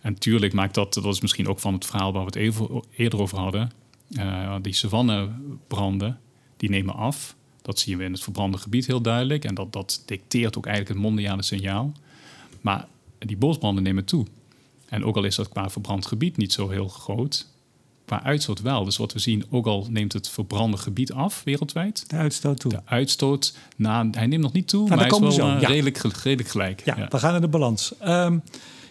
[0.00, 2.82] En tuurlijk maakt dat, dat is misschien ook van het verhaal waar we het even,
[2.96, 3.72] eerder over hadden.
[4.10, 6.20] Uh, die savannebranden,
[6.56, 7.36] die nemen af.
[7.62, 9.44] Dat zien we in het verbrande gebied heel duidelijk.
[9.44, 11.92] En dat, dat dicteert ook eigenlijk het mondiale signaal.
[12.60, 12.88] Maar
[13.18, 14.26] die bosbranden nemen toe.
[14.88, 17.51] En ook al is dat qua verbrand gebied niet zo heel groot,
[18.16, 18.84] qua uitstoot wel.
[18.84, 22.04] Dus wat we zien, ook al neemt het verbrande gebied af wereldwijd.
[22.10, 22.70] De uitstoot toe.
[22.70, 25.96] De uitstoot, nou, hij neemt nog niet toe, nou, maar hij is wel uh, redelijk,
[25.96, 26.84] redelijk gelijk.
[26.84, 27.94] Ja, ja, we gaan naar de balans.
[28.04, 28.42] Um,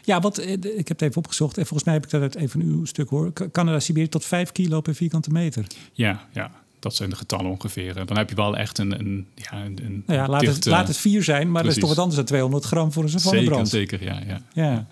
[0.03, 2.35] ja, wat, eh, ik heb het even opgezocht en volgens mij heb ik dat uit
[2.35, 3.33] even uw stuk hoor.
[3.51, 5.65] Canada, Siberië tot 5 kilo per vierkante meter.
[5.93, 6.51] Ja, ja
[6.81, 8.05] dat zijn de getallen ongeveer.
[8.05, 8.99] Dan heb je wel echt een.
[8.99, 11.67] een, ja, een nou ja, laat, het, laat het vier zijn, maar precies.
[11.67, 13.69] dat is toch wat anders dan 200 gram voor een savannebrand.
[13.69, 14.41] Zeker, zeker, ja, ja.
[14.53, 14.87] ja.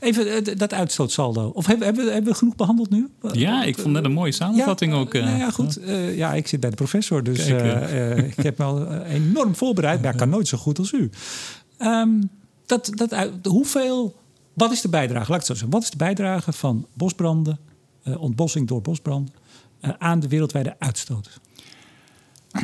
[0.00, 1.50] Even eh, dat uitstootsaldo.
[1.54, 3.08] Of hebben, hebben, hebben we genoeg behandeld nu?
[3.32, 5.14] Ja, ik vond net een mooie samenvatting ja, ook.
[5.14, 5.78] Uh, nou ja, goed.
[5.78, 9.54] Uh, ja, ik zit bij de professor, dus Kijk, uh, ik heb me al enorm
[9.54, 11.10] voorbereid, maar ik kan nooit zo goed als u.
[11.78, 12.30] Um,
[12.66, 14.16] dat, dat, hoeveel,
[14.52, 15.30] wat is de bijdrage?
[15.30, 15.70] Laat ik het zo zeggen.
[15.70, 17.58] Wat is de bijdrage van bosbranden,
[18.18, 19.34] ontbossing door bosbranden,
[19.98, 21.40] aan de wereldwijde uitstoot?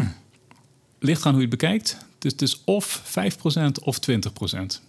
[0.99, 1.97] Ligt aan hoe je het bekijkt.
[2.18, 4.81] Dus het is of 5% of 20%.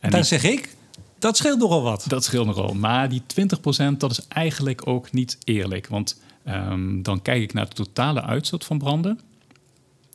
[0.00, 0.76] En dan zeg ik,
[1.18, 2.04] dat scheelt nogal wat.
[2.08, 2.74] Dat scheelt nogal.
[2.74, 5.86] Maar die 20% dat is eigenlijk ook niet eerlijk.
[5.86, 9.20] Want um, dan kijk ik naar de totale uitstoot van branden.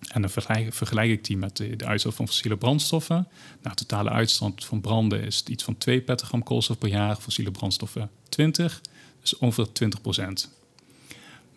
[0.08, 3.28] En dan vergelijk, vergelijk ik die met de, de, uitstoot van fossiele brandstoffen.
[3.62, 7.16] Nou, de totale uitstoot van branden is iets van 2 petagram koolstof per jaar.
[7.16, 8.82] Fossiele brandstoffen 20.
[9.22, 10.02] Dus ongeveer 20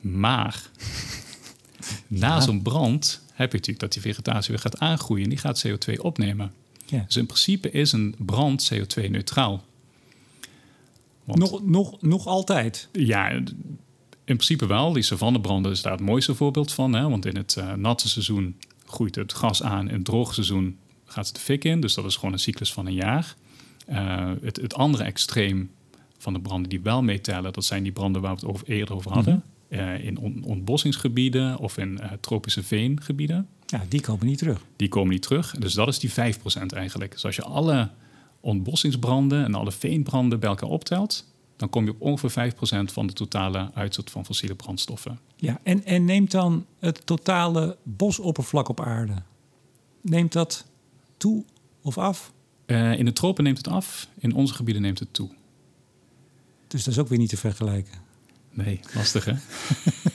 [0.04, 0.70] Maar
[2.06, 5.28] na zo'n brand heb je natuurlijk dat die vegetatie weer gaat aangroeien.
[5.28, 6.52] Die gaat CO2 opnemen.
[6.86, 7.04] Ja.
[7.06, 9.64] Dus in principe is een brand CO2-neutraal.
[11.24, 12.88] Nog, nog, nog altijd?
[12.92, 13.44] Ja, in
[14.24, 14.92] principe wel.
[14.92, 16.92] Die savannebranden is daar het mooiste voorbeeld van.
[16.92, 17.08] Hè?
[17.08, 19.88] Want in het uh, natte seizoen groeit het gras aan.
[19.88, 21.80] In het droge seizoen gaat het de fik in.
[21.80, 23.34] Dus dat is gewoon een cyclus van een jaar.
[23.88, 25.70] Uh, het, het andere extreem
[26.18, 27.52] van de branden die wel meetellen...
[27.52, 29.34] dat zijn die branden waar we het over, eerder over hadden.
[29.34, 29.42] Mm.
[29.68, 33.48] Uh, in on ontbossingsgebieden of in uh, tropische veengebieden.
[33.66, 34.64] Ja, die komen niet terug.
[34.76, 35.54] Die komen niet terug.
[35.58, 36.14] Dus dat is die 5%
[36.66, 37.12] eigenlijk.
[37.12, 37.90] Dus als je alle
[38.40, 41.24] ontbossingsbranden en alle veenbranden bij elkaar optelt,
[41.56, 42.56] dan kom je op ongeveer 5%
[42.92, 45.18] van de totale uitstoot van fossiele brandstoffen.
[45.36, 49.22] Ja, en, en neemt dan het totale bosoppervlak op aarde,
[50.00, 50.66] neemt dat
[51.16, 51.44] toe
[51.82, 52.32] of af?
[52.66, 55.30] Uh, in de tropen neemt het af, in onze gebieden neemt het toe.
[56.66, 58.03] Dus dat is ook weer niet te vergelijken.
[58.54, 59.32] Nee, lastig hè?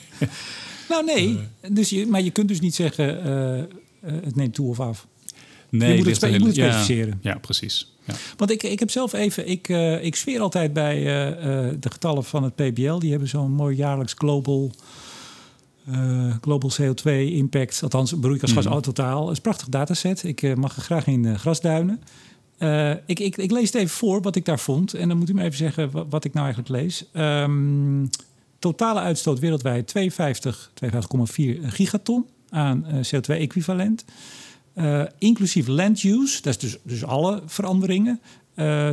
[0.90, 1.38] nou nee,
[1.68, 5.06] dus je, maar je kunt dus niet zeggen uh, uh, het neemt toe of af.
[5.68, 7.18] Nee, je moet het, je moet het specificeren.
[7.22, 7.94] Ja, ja precies.
[8.04, 8.14] Ja.
[8.36, 11.04] Want ik, ik heb zelf even, ik, uh, ik sfeer altijd bij
[11.80, 12.98] de getallen van het PBL.
[12.98, 14.72] Die hebben zo'n mooi jaarlijks global,
[16.40, 18.80] global CO2 impact, althans broeikasgas mm.
[18.80, 19.20] totaal.
[19.20, 20.24] Dat is een prachtig dataset.
[20.24, 22.02] Ik mag er graag in grasduinen.
[23.06, 24.94] Ik, ik, ik, lees het even voor wat ik daar vond.
[24.94, 27.04] En dan moet u me even zeggen wat, wat ik nou eigenlijk lees.
[27.14, 28.10] Um,
[28.60, 30.90] totale uitstoot wereldwijd 52, 52,4
[31.62, 34.04] gigaton aan uh, CO2-equivalent.
[34.74, 38.20] Uh, inclusief land use, dat is dus, dus alle veranderingen,
[38.54, 38.92] uh, 57,4.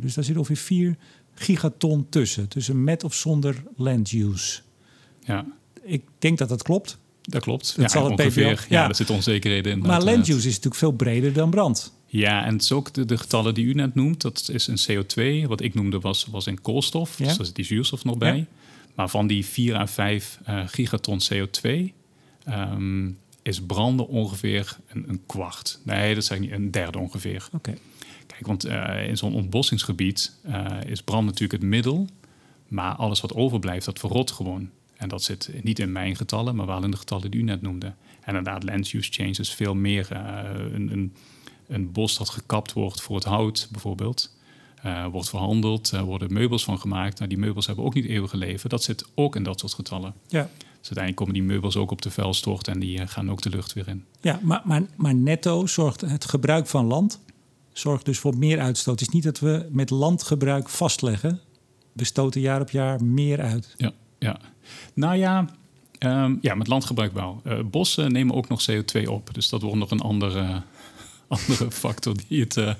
[0.00, 0.96] Dus daar zit ongeveer 4
[1.34, 2.48] gigaton tussen.
[2.48, 4.60] Tussen met of zonder land use.
[5.20, 5.44] Ja.
[5.82, 6.98] Ik denk dat dat klopt.
[7.22, 7.66] Dat klopt.
[7.76, 8.66] Dat ja, zal het ongeveer.
[8.68, 8.88] Ja, Ja.
[8.88, 9.78] er zit onzekerheden in.
[9.78, 11.92] Maar land use is natuurlijk veel breder dan brand.
[12.12, 14.20] Ja, en het is ook de, de getallen die u net noemt.
[14.20, 15.46] Dat is een CO2.
[15.48, 17.18] Wat ik noemde was, was in koolstof.
[17.18, 17.24] Ja.
[17.24, 18.36] Dus daar zit die zuurstof nog bij.
[18.36, 18.46] Ja.
[18.94, 21.70] Maar van die 4 à 5 eh, gigaton CO2
[22.44, 23.10] ehm,
[23.42, 25.80] is branden ongeveer een, een kwart.
[25.84, 26.52] Nee, dat zeg ik niet.
[26.52, 27.48] Een derde ongeveer.
[27.52, 27.74] Oké.
[28.26, 32.08] Kijk, want eh, in zo'n ontbossingsgebied eh, is brand natuurlijk het middel.
[32.68, 34.70] Maar alles wat overblijft, dat verrot gewoon.
[34.96, 37.62] En dat zit niet in mijn getallen, maar wel in de getallen die u net
[37.62, 37.86] noemde.
[37.86, 40.06] En inderdaad, land use change is veel meer
[40.72, 41.12] een, een,
[41.72, 44.30] een bos dat gekapt wordt voor het hout, bijvoorbeeld.
[44.82, 47.16] eh, wordt verhandeld, er worden meubels van gemaakt.
[47.18, 48.70] Nou, die meubels hebben ook niet eeuwige leven.
[48.70, 50.14] Dat zit ook in dat soort getallen.
[50.28, 50.48] Ja.
[50.58, 53.50] Dus uiteindelijk komen die meubels ook op de vuilstort en die eh, gaan ook de
[53.50, 54.04] lucht weer in.
[54.20, 57.20] Ja, maar, maar, maar netto zorgt het gebruik van land
[57.72, 59.00] zorgt dus voor meer uitstoot.
[59.00, 61.40] Het is niet dat we met landgebruik vastleggen.
[61.92, 63.74] We stoten jaar op jaar meer uit.
[63.76, 64.38] Ja, ja.
[64.94, 65.48] Nou ja,
[65.98, 67.40] ehm, ja, met landgebruik wel.
[67.44, 69.34] Eh, bossen nemen ook nog CO2 op.
[69.34, 70.62] Dus dat wordt nog een andere,
[71.32, 72.74] andere factor die het eh,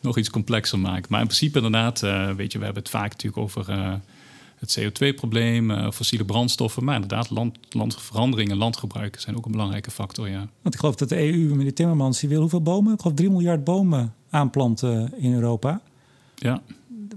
[0.00, 1.08] nog iets complexer maakt.
[1.08, 3.92] Maar in principe inderdaad, eh, weet je, we hebben het vaak natuurlijk over eh,
[4.56, 6.84] het CO2-probleem, eh, fossiele brandstoffen.
[6.84, 10.48] Maar inderdaad, land, landverandering en landgebruik zijn ook een belangrijke factor, ja.
[10.62, 12.92] Want ik geloof dat de EU, meneer Timmermans, die wil hoeveel bomen?
[12.94, 15.80] Ik geloof 3 miljard bomen aanplanten in Europa.
[16.34, 16.62] Ja,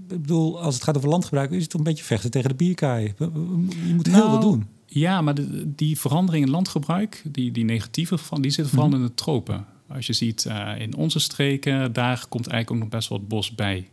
[0.08, 3.14] Ik bedoel, als het gaat over landgebruik, is het een beetje vechten tegen de bierkaai.
[3.18, 4.66] Je moet heel Nou, wat doen.
[4.86, 9.02] Ja, maar de- die verandering in landgebruik, die, die negatieve van, die zitten vooral in
[9.02, 9.64] de tropen.
[9.94, 13.28] Als je ziet eh, in onze streken, daar komt eigenlijk ook nog best wel wat
[13.28, 13.88] bos bij.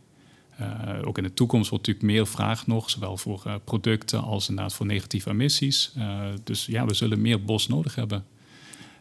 [0.56, 0.66] Eh,
[1.04, 4.74] ook in de toekomst wordt natuurlijk meer vraag nog, zowel voor eh, producten als inderdaad
[4.74, 5.92] voor negatieve emissies.
[6.44, 8.24] Dus ja, we zullen meer bos nodig hebben.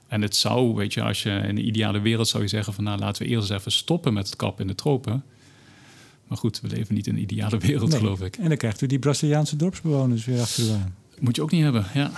[0.07, 2.83] En het zou, weet je, als je in een ideale wereld zou je zeggen van
[2.83, 5.23] nou laten we eerst eens even stoppen met het kap in de tropen.
[6.27, 7.99] Maar goed, we leven niet in een ideale wereld, Nee.
[7.99, 8.37] geloof ik.
[8.37, 10.95] En dan krijgt u die Braziliaanse dorpsbewoners weer achter u aan.
[11.19, 12.11] Moet je ook niet hebben, ja.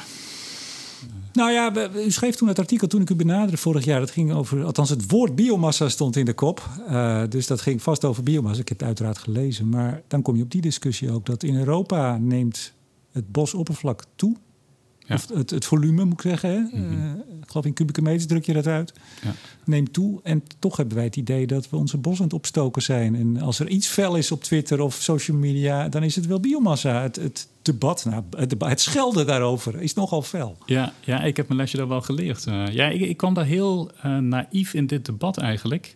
[1.34, 4.00] Nou ja, u schreef toen het artikel toen ik u benaderde vorig jaar.
[4.00, 6.70] Dat ging over, althans het woord biomassa stond in de kop.
[6.88, 8.62] Eh, dus dat ging vast over biomassa.
[8.62, 9.70] Ik heb het uiteraard gelezen.
[9.70, 11.26] Maar dan kom je op die discussie ook.
[11.26, 12.74] Dat in Europa neemt
[13.12, 14.36] het bosoppervlak toe.
[15.10, 15.16] Ja.
[15.16, 16.50] Of het, het volume moet ik zeggen.
[16.50, 16.78] Hè?
[16.78, 18.94] Eh, ik geloof in kubieke meters druk je dat uit.
[19.24, 19.34] Ja.
[19.64, 20.20] Neemt toe.
[20.24, 23.16] En toch hebben wij het idee dat we onze bos aan het opstoken zijn.
[23.16, 25.90] En als er iets fel is op Twitter of social media...
[25.90, 27.02] dan is het wel biomassa.
[27.02, 30.58] Het, het debat, nou, het, debat, het schelden daarover is nogal fel.
[30.66, 32.48] Ja, ja, ik heb mijn lesje daar wel geleerd.
[32.48, 35.96] Eh, ja, ik, ik kwam daar heel eh, naïef in dit debat eigenlijk.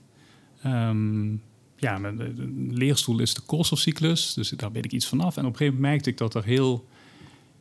[0.62, 1.32] Ehm,
[1.76, 5.38] ja, mijn de leerstoel is de koolstofcyclus, dus daar weet ik iets vanaf.
[5.38, 6.88] En op een gegeven moment merkte ik dat er heel,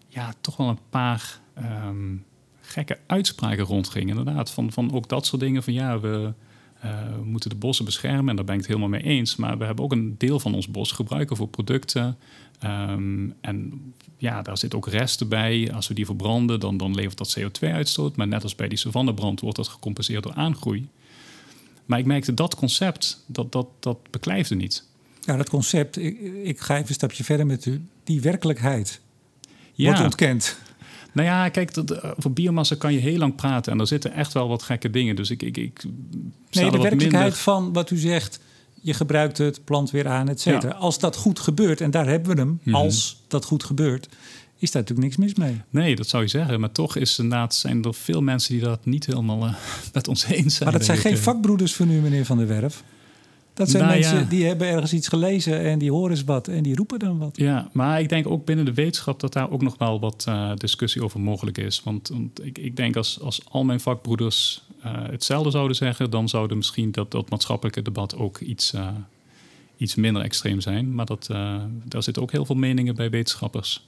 [0.08, 2.16] ja, toch wel een paar ehm,
[2.60, 4.18] gekke uitspraken rondgingen.
[4.18, 6.32] Inderdaad, van, van ook dat soort dingen van ja, we,
[6.80, 9.36] eh, we moeten de bossen beschermen en daar ben ik het helemaal mee eens.
[9.36, 12.18] Maar we hebben ook een deel van ons bos gebruiken voor producten.
[12.58, 13.82] Ehm, en
[14.16, 15.72] ja, daar zit ook resten bij.
[15.74, 18.16] Als we die verbranden, dan, dan levert dat CO2-uitstoot.
[18.16, 20.88] Maar net als bij die savannebrand wordt dat gecompenseerd door aangroei.
[21.86, 24.84] Maar ik merkte dat concept, dat, dat, dat beklijfde niet.
[25.20, 27.86] Ja, dat concept, ik, ik ga even een stapje verder met u.
[28.04, 29.00] Die werkelijkheid
[29.76, 30.58] wordt ontkend.
[31.12, 33.72] Nou ja, kijk, dat, eh, over biomassa kan je heel lang praten.
[33.72, 35.16] En er zitten echt wel wat gekke dingen.
[35.16, 35.82] Dus ik, ik, ik
[36.50, 37.32] Nee, de werkelijkheid minder...
[37.32, 38.40] van wat u zegt,
[38.80, 40.72] je gebruikt het, plant weer aan, et cetera.
[40.72, 40.78] Ja.
[40.78, 42.76] Als dat goed gebeurt, en daar hebben we hem, Mhm.
[42.76, 44.08] als dat goed gebeurt,
[44.58, 45.60] is daar natuurlijk niks mis mee.
[45.70, 46.60] Nee, dat zou je zeggen.
[46.60, 49.54] Maar toch is inderdaad, zijn er veel mensen die dat niet helemaal eh,
[49.92, 50.68] met ons eens zijn.
[50.68, 51.18] Maar dat zijn geen ik.
[51.18, 52.82] vakbroeders van u, meneer Van der Werf.
[53.54, 54.24] Dat zijn Nou mensen ja.
[54.24, 57.36] die hebben ergens iets gelezen en die horen eens wat en die roepen dan wat.
[57.36, 60.52] Ja, maar ik denk ook binnen de wetenschap dat daar ook nog wel wat eh,
[60.56, 61.82] discussie over mogelijk is.
[61.82, 66.28] Want, want ik, ik denk als, als al mijn vakbroeders eh, hetzelfde zouden zeggen, dan
[66.28, 68.88] zouden misschien dat, dat maatschappelijke debat ook iets, eh,
[69.76, 70.94] iets minder extreem zijn.
[70.94, 71.26] Maar dat,
[71.84, 73.86] daar zitten ook heel veel meningen bij wetenschappers.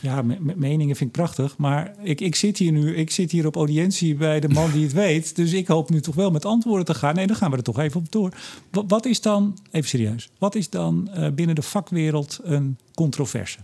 [0.00, 1.56] Ja, me- me- meningen vind ik prachtig.
[1.56, 4.82] Maar ik, ik zit hier nu, ik zit hier op audiëntie bij de man die
[4.82, 5.36] het weet.
[5.36, 7.14] Dus ik hoop nu toch wel met antwoorden te gaan.
[7.14, 8.32] Nee, dan gaan we er toch even op door.
[8.70, 13.58] Wat, wat is dan, even serieus, wat is dan eh, binnen de vakwereld een controverse?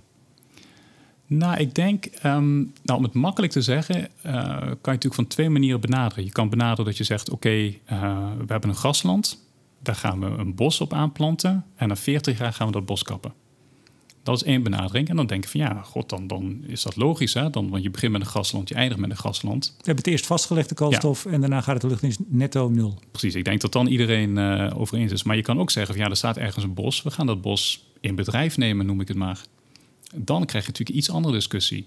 [1.27, 5.27] Nou, ik denk, ehm, nou, om het makkelijk te zeggen, eh, kan je natuurlijk van
[5.27, 6.25] twee manieren benaderen.
[6.25, 7.49] Je kan benaderen dat je zegt, oké,
[7.85, 9.39] eh, we hebben een grasland,
[9.83, 13.03] daar gaan we een bos op aanplanten en na 40 jaar gaan we dat bos
[13.03, 13.33] kappen.
[14.27, 15.09] Dat is één benadering.
[15.09, 17.35] En dan denk je van ja, god, dan, dan is dat logisch.
[17.35, 17.51] Hè?
[17.51, 19.67] Dan, want je begint met een grasland, je eindigt met een grasland.
[19.67, 22.69] We hebben het eerst vastgelegd, de koolstof, en daarna gaat het de lucht in netto
[22.69, 22.99] nul.
[23.11, 25.23] Precies, ik denk dat dan iedereen eh over eens is.
[25.23, 27.03] Maar je kan ook zeggen van ja, er staat ergens een bos.
[27.03, 29.41] We gaan dat bos in bedrijf nemen, noem ik het maar.
[30.15, 31.87] dan krijg je natuurlijk iets andere discussie.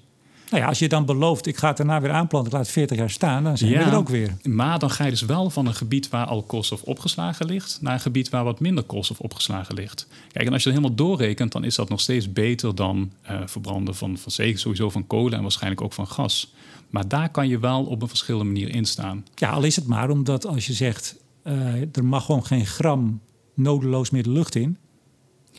[0.49, 2.73] Nou ja, als je dan belooft, ik ga het daarna weer aanplanten, ik laat het
[2.73, 4.37] 40 jaar staan, dan zijn we er ook weer.
[4.43, 7.93] Maar dan ga je dus wel van een gebied waar al koolstof opgeslagen ligt, naar
[7.93, 10.07] een gebied waar wat minder koolstof opgeslagen ligt.
[10.31, 13.41] Kijk, en als je dat helemaal doorrekent, dan is dat nog steeds beter dan uh,
[13.45, 16.53] verbranden van, van sowieso van kolen en waarschijnlijk ook van gas.
[16.89, 19.25] Maar daar kan je wel op een verschillende manier in staan.
[19.35, 23.21] Ja, al is het maar omdat als je zegt, uh, er mag gewoon geen gram
[23.53, 24.77] nodeloos meer de lucht in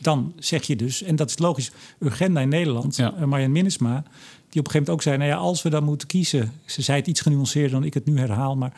[0.01, 3.13] dan zeg je dus, en dat is logisch, Urgenda in Nederland, ja.
[3.19, 4.03] uh, Marjan Minnesma,
[4.51, 6.81] die op een gegeven moment ook zei: nou ja, als we dan moeten kiezen, ze
[6.81, 8.73] zei het iets genuanceerder dan ik het nu herhaal, maar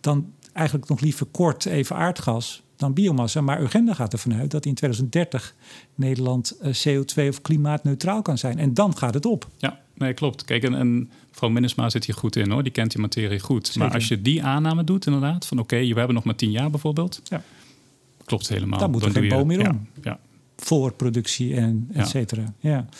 [0.00, 3.40] dan eigenlijk nog liever kort even aardgas dan biomassa.
[3.40, 5.54] Maar Urgenda gaat ervan uit dat in 2030
[5.94, 8.58] Nederland eh, CO2 of klimaatneutraal kan zijn.
[8.58, 9.48] En dan gaat het op.
[9.56, 10.44] Ja, nee, klopt.
[10.44, 12.62] Kijk, en, en mevrouw Minnesma zit hier goed in hoor.
[12.62, 13.76] Die kent die materie goed.
[13.76, 16.70] Maar als je die aanname doet, inderdaad, van oké, we hebben nog maar tien jaar
[16.70, 17.20] bijvoorbeeld.
[17.24, 17.42] Ja.
[18.24, 18.78] Klopt helemaal.
[18.78, 19.88] Dan moet er geen boom meer om.
[19.94, 20.18] Ja, ja.
[20.56, 22.54] Voor productie en et cetera.
[22.58, 22.76] Ja.
[22.76, 22.94] Dat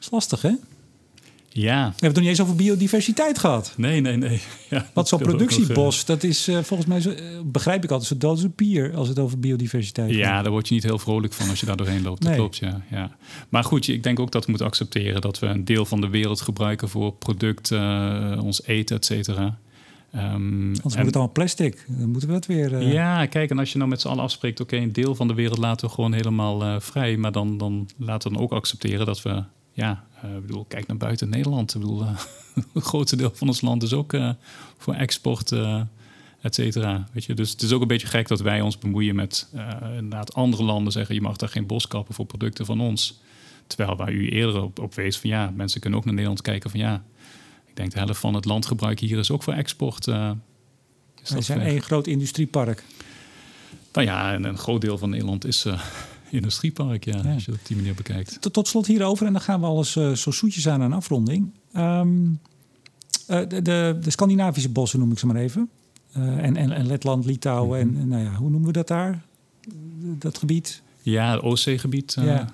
[0.00, 0.52] is lastig, hè?
[1.56, 1.74] Ja.
[1.74, 3.74] We hebben het nog niet eens over biodiversiteit gehad.
[3.76, 4.40] Nee, nee, nee.
[4.70, 8.16] Ja, Wat zo'n productiebos, dat is uh, volgens mij, zo, uh, begrijp ik altijd, zo
[8.16, 10.18] dood als een pier als het over biodiversiteit gaat.
[10.18, 12.20] Ja, daar word je niet heel vrolijk van als je daar doorheen loopt.
[12.20, 12.38] Dat nee.
[12.38, 13.16] klopt, ja, ja.
[13.48, 16.08] Maar goed, ik denk ook dat we moeten accepteren dat we een deel van de
[16.08, 19.58] wereld gebruiken voor producten, uh, ons eten, et cetera.
[20.14, 21.84] Um, Anders moet het allemaal plastic.
[21.88, 22.72] Dan moeten we dat weer.
[22.72, 22.92] Uh...
[22.92, 25.28] Ja, kijk, en als je nou met z'n allen afspreekt, oké, okay, een deel van
[25.28, 27.16] de wereld laten we gewoon helemaal uh, vrij.
[27.16, 29.42] Maar dan, dan laten we dan ook accepteren dat we
[29.74, 31.74] ja, uh, bedoel, kijk naar buiten Nederland.
[31.74, 32.02] Ik bedoel,
[32.74, 34.30] een grootste deel van ons land is ook uh,
[34.78, 35.52] voor export,
[36.40, 37.08] et cetera.
[37.12, 39.48] Weet je, dus het is ook een beetje gek dat wij ons bemoeien met
[39.96, 43.20] inderdaad andere landen zeggen: je mag daar geen bos kappen voor producten van ons.
[43.66, 46.70] Terwijl waar u eerder op, op wees van ja, mensen kunnen ook naar Nederland kijken
[46.70, 47.04] van ja,
[47.66, 50.06] ik denk de helft van het landgebruik hier is ook voor export.
[50.06, 50.30] Uh,
[51.22, 52.84] is zijn één groot industriepark.
[53.92, 55.66] Nou ja, en een groot deel van Nederland is
[56.30, 58.40] industriepark, ja, als je op die manier bekijkt.
[58.40, 61.50] Tot, tot slot hierover, en dan gaan we alles uh, zo zoetjes aan een afronding.
[61.76, 62.40] Um,
[63.30, 65.70] uh, de, de, de, Scandinavische bossen noem ik ze maar even.
[66.16, 68.00] Uh, en, en, en, Letland, Litouwen -hmm.
[68.00, 69.24] en, nou ja, hoe noemen we dat daar?
[70.18, 70.82] Dat gebied?
[71.02, 72.16] Ja, het Oostzeegebied.
[72.20, 72.48] Ja.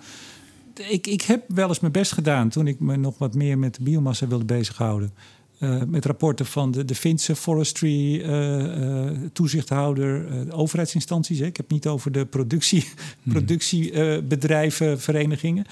[0.88, 3.78] Ik, ik heb wel eens mijn best gedaan toen ik me nog wat meer met
[3.80, 5.12] biomassa wilde bezighouden.
[5.60, 11.38] Uh, met rapporten van de, de Finse forestry uh, uh, toezichthouder, overheidsinstanties.
[11.38, 11.46] Hè.
[11.46, 12.84] Ik heb het niet over de productie,
[13.22, 13.32] hmm.
[13.32, 15.66] productiebedrijven, verenigingen,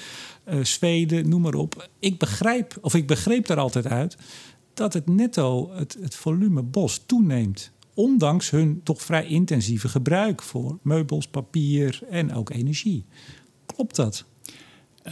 [0.62, 1.89] Zweden, noem maar op.
[1.99, 4.16] Ik begrijp, of ik begreep daar altijd uit,
[4.74, 7.72] dat het netto, het, het volume bos toeneemt.
[7.95, 13.05] Ondanks hun toch vrij intensieve gebruik voor meubels, papier en ook energie.
[13.66, 14.24] Klopt dat?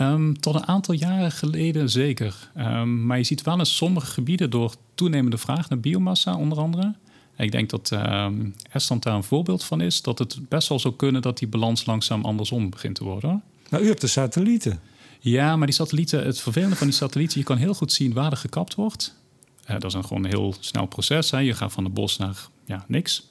[0.01, 2.51] Um, tot een aantal jaren geleden zeker.
[2.59, 6.95] Um, maar je ziet wel in sommige gebieden door toenemende vraag naar biomassa, onder andere.
[7.37, 10.03] Ik denk dat um, Estland daar een voorbeeld van is.
[10.03, 13.43] Dat het best wel zou kunnen dat die balans langzaam andersom begint te worden.
[13.71, 14.81] Nou, u hebt de satellieten.
[15.21, 18.31] Ja, maar die satellieten, het vervelende van die satellieten, je kan heel goed zien waar
[18.31, 19.15] er gekapt wordt.
[19.63, 21.31] Uh, dat is een gewoon een heel snel proces.
[21.31, 21.39] Hè.
[21.39, 23.29] Je gaat van de bos naar ja, niks.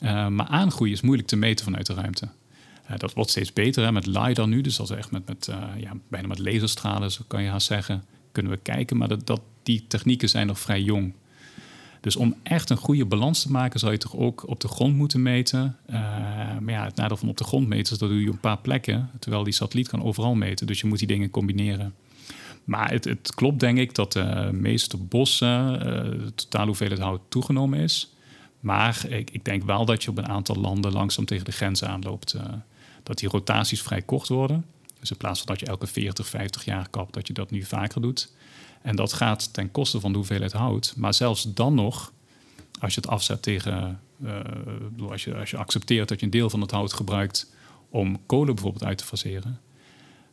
[0.00, 2.28] Uh, maar aangroei is moeilijk te meten vanuit de ruimte.
[2.90, 4.60] Uh, dat wordt steeds beter hè, met LiDAR nu.
[4.60, 7.66] Dus dat is echt met, met uh, ja, bijna met laserstralen, zo kan je haast
[7.66, 8.96] zeggen, kunnen we kijken.
[8.96, 11.14] Maar dat, die technieken zijn nog vrij jong.
[12.00, 14.96] Dus om echt een goede balans te maken, zou je toch ook op de grond
[14.96, 15.76] moeten meten.
[15.90, 15.94] Uh,
[16.58, 18.40] maar ja, het nadeel van op de grond meten is dat doe je op een
[18.40, 20.66] paar plekken, terwijl die satelliet kan overal meten.
[20.66, 21.94] Dus je moet die dingen combineren.
[22.64, 25.78] Maar het, het klopt denk ik dat de meeste bossen,
[26.24, 28.14] de totale hoeveelheid hout toegenomen is.
[28.60, 31.84] Maar ik, ik, denk wel dat je op een aantal landen langzaam tegen de grens
[31.84, 32.36] aanloopt.
[33.06, 34.64] Dat die rotaties vrij kort worden.
[35.00, 37.62] Dus in plaats van dat je elke 40, 50 jaar kapt, dat je dat nu
[37.62, 38.32] vaker doet.
[38.82, 40.94] En dat gaat ten koste van de hoeveelheid hout.
[40.96, 42.12] Maar zelfs dan nog,
[42.80, 44.00] als je het afzet tegen.
[44.22, 44.40] Uh,
[45.10, 47.52] als, je, als je accepteert dat je een deel van het hout gebruikt
[47.88, 49.60] om kolen bijvoorbeeld uit te faseren,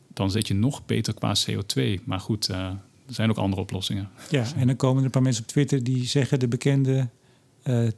[0.08, 2.04] dan zit je nog beter qua CO2.
[2.04, 2.56] Maar goed, uh,
[3.06, 4.10] er zijn ook andere oplossingen.
[4.30, 7.08] Ja, en dan komen er een paar mensen op Twitter die zeggen de bekende
[7.64, 7.88] uh,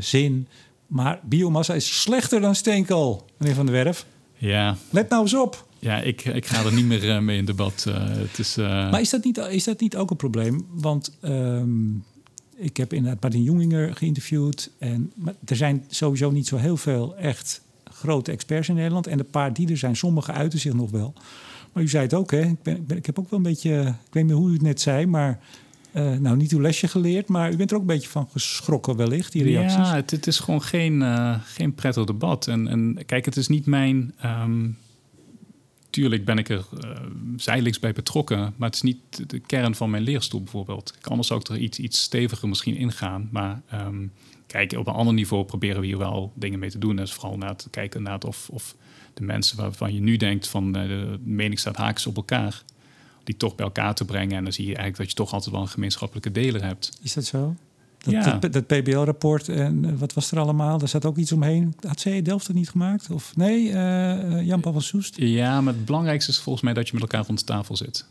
[0.00, 0.48] zin.
[0.86, 4.06] Maar biomassa is slechter dan steenkool, meneer Van der Werf.
[4.36, 4.76] Ja.
[4.90, 5.66] Let nou eens op.
[5.78, 7.84] Ja, ik, ik ga er niet meer uh, mee in debat.
[7.88, 8.90] Uh, het is, uh...
[8.90, 10.66] Maar is dat, niet, is dat niet ook een probleem?
[10.70, 12.04] Want um,
[12.56, 14.70] ik heb inderdaad Martin Jonginger geïnterviewd.
[14.78, 19.06] En, maar er zijn sowieso niet zo heel veel echt grote experts in Nederland.
[19.06, 21.12] En de paar die er zijn, sommige uiten zich nog wel.
[21.72, 22.40] Maar u zei het ook, hè?
[22.40, 23.80] Ik, ben, ik, ben, ik heb ook wel een beetje...
[23.80, 25.40] Ik weet niet meer hoe u het net zei, maar...
[25.96, 28.96] Uh, nou, niet uw lesje geleerd, maar u bent er ook een beetje van geschrokken
[28.96, 29.88] wellicht, die reacties.
[29.88, 32.46] Ja, het, het is gewoon geen, uh, geen prettig debat.
[32.46, 34.14] En, en kijk, het is niet mijn...
[34.24, 34.78] Um,
[35.90, 36.90] tuurlijk ben ik er uh,
[37.36, 40.94] zijdelings bij betrokken, maar het is niet de kern van mijn leerstoel bijvoorbeeld.
[41.02, 43.28] Anders zou ik er iets, iets steviger misschien ingaan.
[43.32, 44.12] Maar um,
[44.46, 46.96] kijk, op een ander niveau proberen we hier wel dingen mee te doen.
[46.96, 48.76] Dus vooral naar te kijken naar of, of
[49.14, 52.62] de mensen waarvan je nu denkt van de mening staat haakjes op elkaar
[53.26, 54.36] die toch bij elkaar te brengen.
[54.36, 56.98] En dan zie je eigenlijk dat je toch altijd wel een gemeenschappelijke deler hebt.
[57.02, 57.54] Is dat zo?
[57.98, 58.38] Dat, Ja.
[58.38, 60.78] dat, dat PBL-rapport en eh, wat was er allemaal?
[60.78, 61.74] Daar zat ook iets omheen.
[61.86, 63.10] Had CE Delft het niet gemaakt?
[63.10, 65.14] Of nee, eh, eh, Jan-Paul van Soest?
[65.18, 68.06] Ja, maar het belangrijkste is volgens mij dat je met elkaar rond de tafel zit.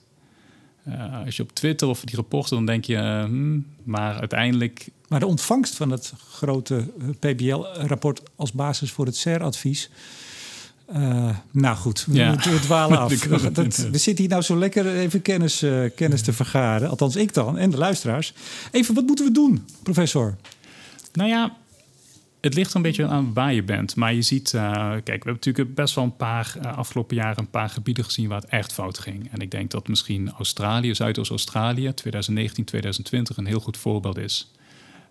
[1.25, 5.25] Als je op Twitter of die rapporten, dan denk je, hmm, maar uiteindelijk Maar de
[5.25, 6.87] ontvangst van het grote
[7.19, 9.89] PBL-rapport als basis voor het CER-advies.
[10.85, 12.35] Eh, nou goed, we, Ja.
[12.35, 13.09] we- we dwalen af.
[13.29, 13.89] Het Dat- niet.
[13.91, 16.89] we zitten hier nou zo lekker even kennis, eh, kennis te vergaren.
[16.89, 18.33] Althans, ik dan en de luisteraars.
[18.71, 20.35] Even, wat moeten we doen, professor?
[21.13, 21.55] Nou ja,
[22.41, 23.95] het ligt een beetje aan waar je bent.
[23.95, 27.39] Maar je ziet, eh, kijk, we hebben natuurlijk best wel een paar eh, afgelopen jaren
[27.39, 29.31] een paar gebieden gezien waar het echt fout ging.
[29.31, 34.51] En ik denk dat misschien Australië, Zuidoost-Australië, 2019, 2020 een heel goed voorbeeld is.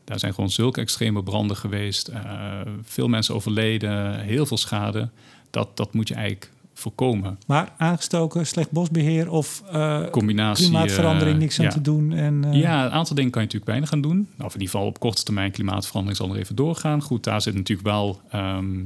[0.05, 2.09] Daar zijn gewoon zulke extreme branden geweest.
[2.09, 5.09] eh, veel mensen overleden, heel veel schade.
[5.55, 7.39] Dat, dat moet je eigenlijk voorkomen.
[7.47, 10.65] Maar aangestoken, slecht bosbeheer of eh, Combinatie.
[10.65, 11.71] klimaatverandering, eh, niks aan ja.
[11.71, 12.13] te doen.
[12.13, 14.29] En, eh, Ja, een aantal dingen kan je natuurlijk weinig gaan doen.
[14.39, 17.03] Of in ieder geval op korte termijn klimaatverandering zal er even doorgaan.
[17.03, 18.83] Goed, daar zit natuurlijk wel ehm,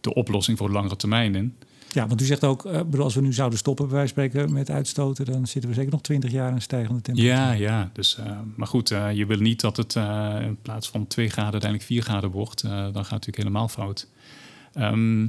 [0.00, 1.56] de oplossing voor de langere termijn in.
[1.92, 4.52] ja, want u zegt ook, bedoel, als we nu zouden stoppen, bij wijze van spreken,
[4.52, 7.36] met uitstoten, dan zitten we zeker nog twintig jaar in een stijgende temperatuur.
[7.36, 7.90] Ja, ja.
[7.92, 8.18] Dus,
[8.56, 9.94] maar goed, je wil niet dat het
[10.42, 12.62] in plaats van 2 graden uiteindelijk 4 graden wordt.
[12.62, 14.08] Dan gaat het natuurlijk helemaal fout.
[14.72, 15.26] Ehm,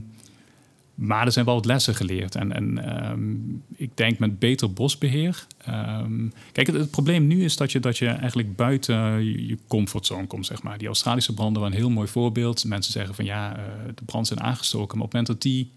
[0.96, 2.36] maar er zijn wel wat lessen geleerd.
[2.36, 3.36] En, en ehm,
[3.76, 5.46] ik denk met beter bosbeheer.
[5.66, 10.46] ehm, kijk, het, probleem nu is dat je, dat je eigenlijk buiten je, comfortzone komt,
[10.46, 10.78] zeg maar.
[10.78, 12.66] Die Australische branden waren een heel mooi voorbeeld.
[12.66, 13.64] Mensen zeggen van ja, eh,
[13.96, 14.98] de brand zijn aangestoken.
[14.98, 15.72] Maar op het moment dat die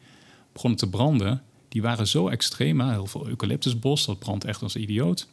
[0.52, 2.80] begonnen te branden, die waren zo extreem.
[2.80, 5.28] Heel veel eucalyptusbos, dat brandt echt als een idioot.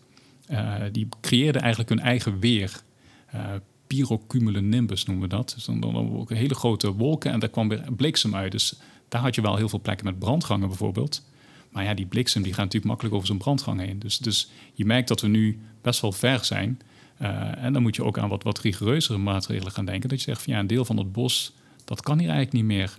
[0.45, 2.81] Eh, die creëerden eigenlijk hun eigen weer.
[3.25, 3.39] Eh
[3.87, 5.51] pyrocumulonimbus noemen we dat.
[5.55, 8.51] Dus dan, dan ook hele grote wolken en daar kwam weer bliksem uit.
[8.51, 8.75] Dus
[9.13, 11.23] daar had je wel heel veel plekken met brandgangen bijvoorbeeld.
[11.69, 13.99] Maar ja, die bliksem die gaat natuurlijk makkelijk over zo'n brandgang heen.
[13.99, 16.79] Dus, dus je merkt dat we nu best wel ver zijn.
[17.17, 20.09] Eh, en dan moet je ook aan wat, wat rigoureuzere maatregelen gaan denken.
[20.09, 21.53] Dat je zegt van ja, een deel van het bos,
[21.85, 22.95] dat kan hier eigenlijk niet meer.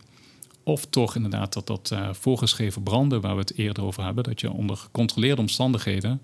[0.63, 4.41] Of toch inderdaad dat dat eh, voorgeschreven branden, waar we het eerder over hebben, dat
[4.41, 6.21] je onder gecontroleerde omstandigheden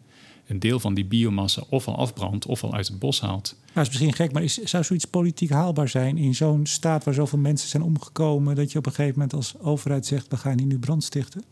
[0.51, 3.57] een deel van die biomassa ofwel afbrandt ofwel uit het bos haalt.
[3.75, 7.15] Nou, is misschien gek, maar is, zou zoiets politiek haalbaar zijn in zo'n staat waar
[7.15, 10.59] zoveel mensen zijn omgekomen, dat je op een gegeven moment als overheid zegt, we gaan
[10.59, 11.45] hier nu brand stichten?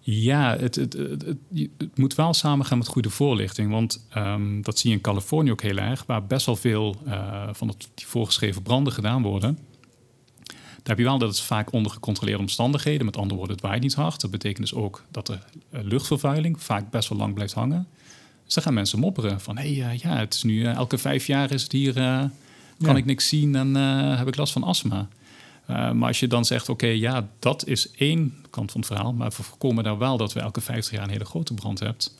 [0.00, 3.70] Ja, het, het, het, moet wel samengaan met goede voorlichting.
[3.70, 7.48] Want ehm, dat zie je in Californië ook heel erg, waar best wel veel eh,
[7.52, 9.58] van het, die voorgeschreven branden gedaan worden.
[10.46, 13.82] Daar heb je wel dat het vaak onder gecontroleerde omstandigheden, met andere woorden, het waait
[13.82, 14.20] niet hard.
[14.20, 17.86] Dat betekent dus ook dat er eh, luchtvervuiling vaak best wel lang blijft hangen.
[18.48, 20.98] Dus dan gaan mensen mopperen van, hé, hey, eh, ja, het is nu eh, elke
[20.98, 22.18] vijf jaar is het hier, eh,
[22.82, 22.96] kan Ja.
[22.96, 23.74] ik niks zien en
[24.16, 25.08] heb ik last van astma.
[25.66, 29.28] Maar als je dan zegt, oké, ja, dat is één kant van het verhaal, maar
[29.36, 32.14] we voorkomen daar wel dat we elke 50 jaar een hele grote brand hebt,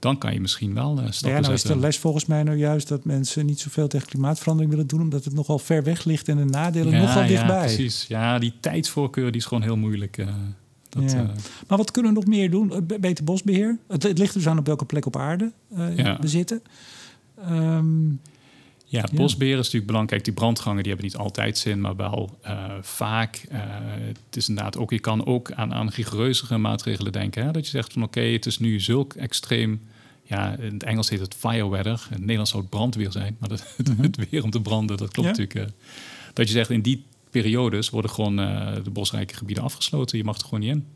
[0.00, 2.56] dan kan je misschien wel uh, stappen ja, nou is de les volgens mij nou
[2.56, 6.28] juist dat mensen niet zoveel tegen klimaatverandering willen doen, omdat het nogal ver weg ligt
[6.28, 7.60] en de nadelen ja, nogal ja, dichtbij.
[7.66, 8.04] precies.
[8.08, 10.16] Ja, die tijdsvoorkeur die is gewoon heel moeilijk.
[10.16, 10.28] Uh,
[10.92, 11.30] dat, ja.
[11.68, 12.72] Maar wat kunnen we nog meer doen?
[12.72, 13.78] Eh, Beter bosbeheer.
[13.88, 15.52] Het, het ligt dus aan op welke plek op aarde
[15.96, 16.18] ja.
[16.20, 16.62] we zitten.
[17.50, 18.20] Um,
[18.92, 20.24] ja, het bosbeheer is natuurlijk belangrijk.
[20.24, 23.44] Die brandgangen die hebben niet altijd zin, maar wel uh, vaak.
[23.52, 23.58] Uh,
[24.06, 27.44] het is inderdaad ook, je kan ook aan, aan rigoureuzere maatregelen denken.
[27.44, 27.50] Hè?
[27.50, 29.80] Dat je zegt van oké, okay, het is nu zulk extreem.
[30.22, 32.06] Ja, in het Engels heet het fire weather.
[32.06, 34.96] In het Nederlands zou het brandweer zijn, maar dat, het, het weer om te branden,
[34.96, 35.42] dat klopt ja.
[35.42, 35.68] natuurlijk.
[35.68, 35.74] Uh,
[36.32, 40.18] dat je zegt in die periodes worden gewoon uh, de bosrijke gebieden afgesloten.
[40.18, 40.86] Je mag er gewoon niet in.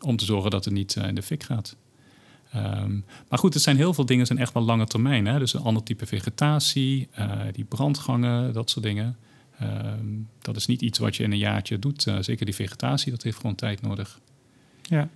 [0.00, 1.76] Om te zorgen dat het niet uh, in de fik gaat.
[2.56, 5.26] Um, maar goed, het zijn heel veel dingen zijn echt wel lange termijn.
[5.26, 5.38] Hè?
[5.38, 9.16] Dus een ander type vegetatie, uh, die brandgangen, dat soort dingen.
[9.62, 12.06] Um, dat is niet iets wat je in een jaartje doet.
[12.20, 14.20] Zeker die vegetatie, dat heeft gewoon tijd nodig.
[14.82, 15.08] Ja.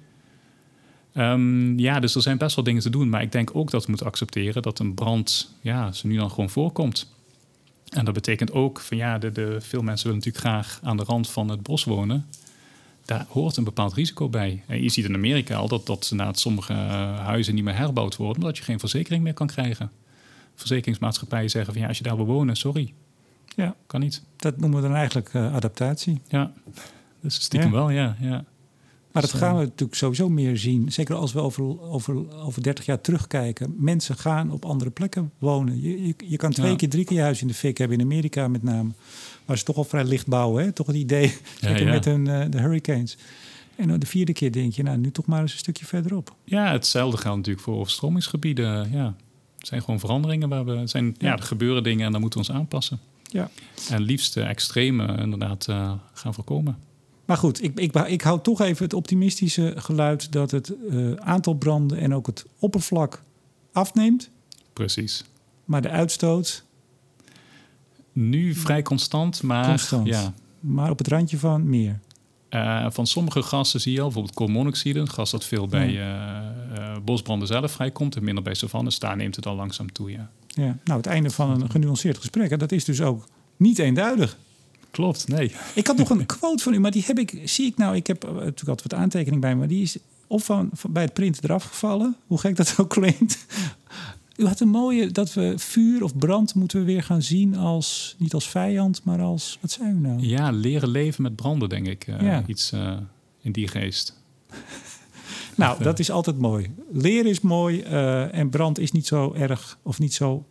[1.14, 3.08] Um, ja, dus er zijn best wel dingen te doen.
[3.08, 6.30] Maar ik denk ook dat we moeten accepteren dat een brand, ja, ze nu dan
[6.30, 7.14] gewoon voorkomt.
[7.88, 11.04] En dat betekent ook van ja, de, de, veel mensen willen natuurlijk graag aan de
[11.04, 12.26] rand van het bos wonen
[13.06, 14.62] daar hoort een bepaald risico bij.
[14.66, 18.16] En je ziet in Amerika al dat, dat na sommige uh, huizen niet meer herbouwd
[18.16, 19.90] worden, omdat je geen verzekering meer kan krijgen.
[20.54, 22.94] Verzekeringsmaatschappijen zeggen van ja, als je daar wil wonen, sorry.
[23.56, 24.22] Ja, kan niet.
[24.36, 26.20] Dat noemen we dan eigenlijk uh, adaptatie.
[26.28, 26.52] Ja,
[27.22, 27.74] dus stiekem ja.
[27.74, 28.16] wel, ja.
[28.20, 28.44] ja.
[29.16, 30.92] Maar dat gaan we natuurlijk sowieso meer zien.
[30.92, 33.74] Zeker als we over, over, over 30 jaar terugkijken.
[33.78, 35.80] Mensen gaan op andere plekken wonen.
[35.80, 36.76] Je, je, je kan twee ja.
[36.76, 38.90] keer, drie keer je huis in de fik hebben, in Amerika met name.
[39.44, 40.64] Waar ze toch al vrij licht bouwen.
[40.64, 40.72] Hè?
[40.72, 41.90] Toch het idee ja, ja.
[41.90, 43.16] met hun, uh, de hurricanes.
[43.76, 46.34] En de vierde keer denk je, nou, nu toch maar eens een stukje verderop.
[46.44, 48.92] Ja, hetzelfde geldt natuurlijk voor overstromingsgebieden.
[48.92, 49.14] Ja,
[49.58, 51.14] het zijn gewoon veranderingen waar we zijn.
[51.18, 52.98] Ja, er gebeuren dingen en dan moeten we ons aanpassen.
[53.22, 53.50] Ja.
[53.90, 56.78] En liefst uh, extreme inderdaad uh, gaan voorkomen.
[57.26, 61.54] Maar goed, ik, ik, ik hou toch even het optimistische geluid dat het uh, aantal
[61.54, 63.22] branden en ook het oppervlak
[63.72, 64.30] afneemt.
[64.72, 65.24] Precies.
[65.64, 66.64] Maar de uitstoot.
[68.12, 69.66] Nu vrij constant, maar.
[69.66, 70.06] Constant.
[70.06, 70.34] Ja.
[70.60, 72.00] Maar op het randje van meer.
[72.50, 76.96] Uh, van sommige gassen zie je al, bijvoorbeeld koolmonoxide, een gas dat veel bij uh,
[77.04, 80.10] bosbranden zelf vrijkomt en minder bij savannes, daar neemt het al langzaam toe.
[80.10, 80.30] Ja.
[80.46, 84.36] Ja, nou, het einde van een genuanceerd gesprek, dat is dus ook niet eenduidig.
[84.96, 85.52] Klopt, nee.
[85.74, 88.06] Ik had nog een quote van u, maar die heb ik, zie ik nou, ik
[88.06, 91.44] heb natuurlijk altijd wat aantekening bij, maar die is of van, van, bij het printen
[91.44, 93.46] eraf gevallen, hoe gek dat ook klinkt.
[94.36, 98.14] U had een mooie dat we vuur of brand moeten we weer gaan zien als
[98.18, 100.20] niet als vijand, maar als wat zijn we nou?
[100.20, 102.06] Ja, leren leven met branden, denk ik.
[102.06, 102.44] Uh, ja.
[102.46, 102.96] Iets uh,
[103.40, 104.20] in die geest.
[105.56, 106.74] nou, dat is altijd mooi.
[106.92, 107.80] Leren is mooi
[108.30, 110.44] en brand is niet zo erg of niet zo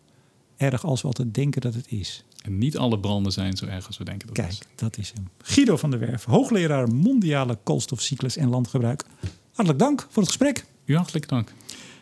[0.58, 2.24] erg als we altijd denken dat het is.
[2.46, 4.60] En niet alle branden zijn zo erg als we denken dat Kijk, is.
[4.76, 5.28] dat is hem.
[5.42, 9.04] Guido van der Werf, hoogleraar mondiale koolstofcyclus en landgebruik.
[9.52, 10.66] Hartelijk dank voor het gesprek.
[10.86, 11.54] U hartelijk dank.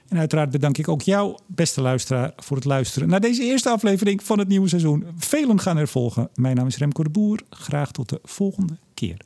[0.08, 4.24] En uiteraard bedank ik ook jou, beste luisteraar, voor het luisteren naar deze eerste aflevering
[4.24, 5.06] van het nieuwe seizoen.
[5.18, 6.30] Velen gaan er volgen.
[6.36, 7.40] Mijn naam is Remco de Boer.
[7.50, 9.18] Graag tot de volgende keer.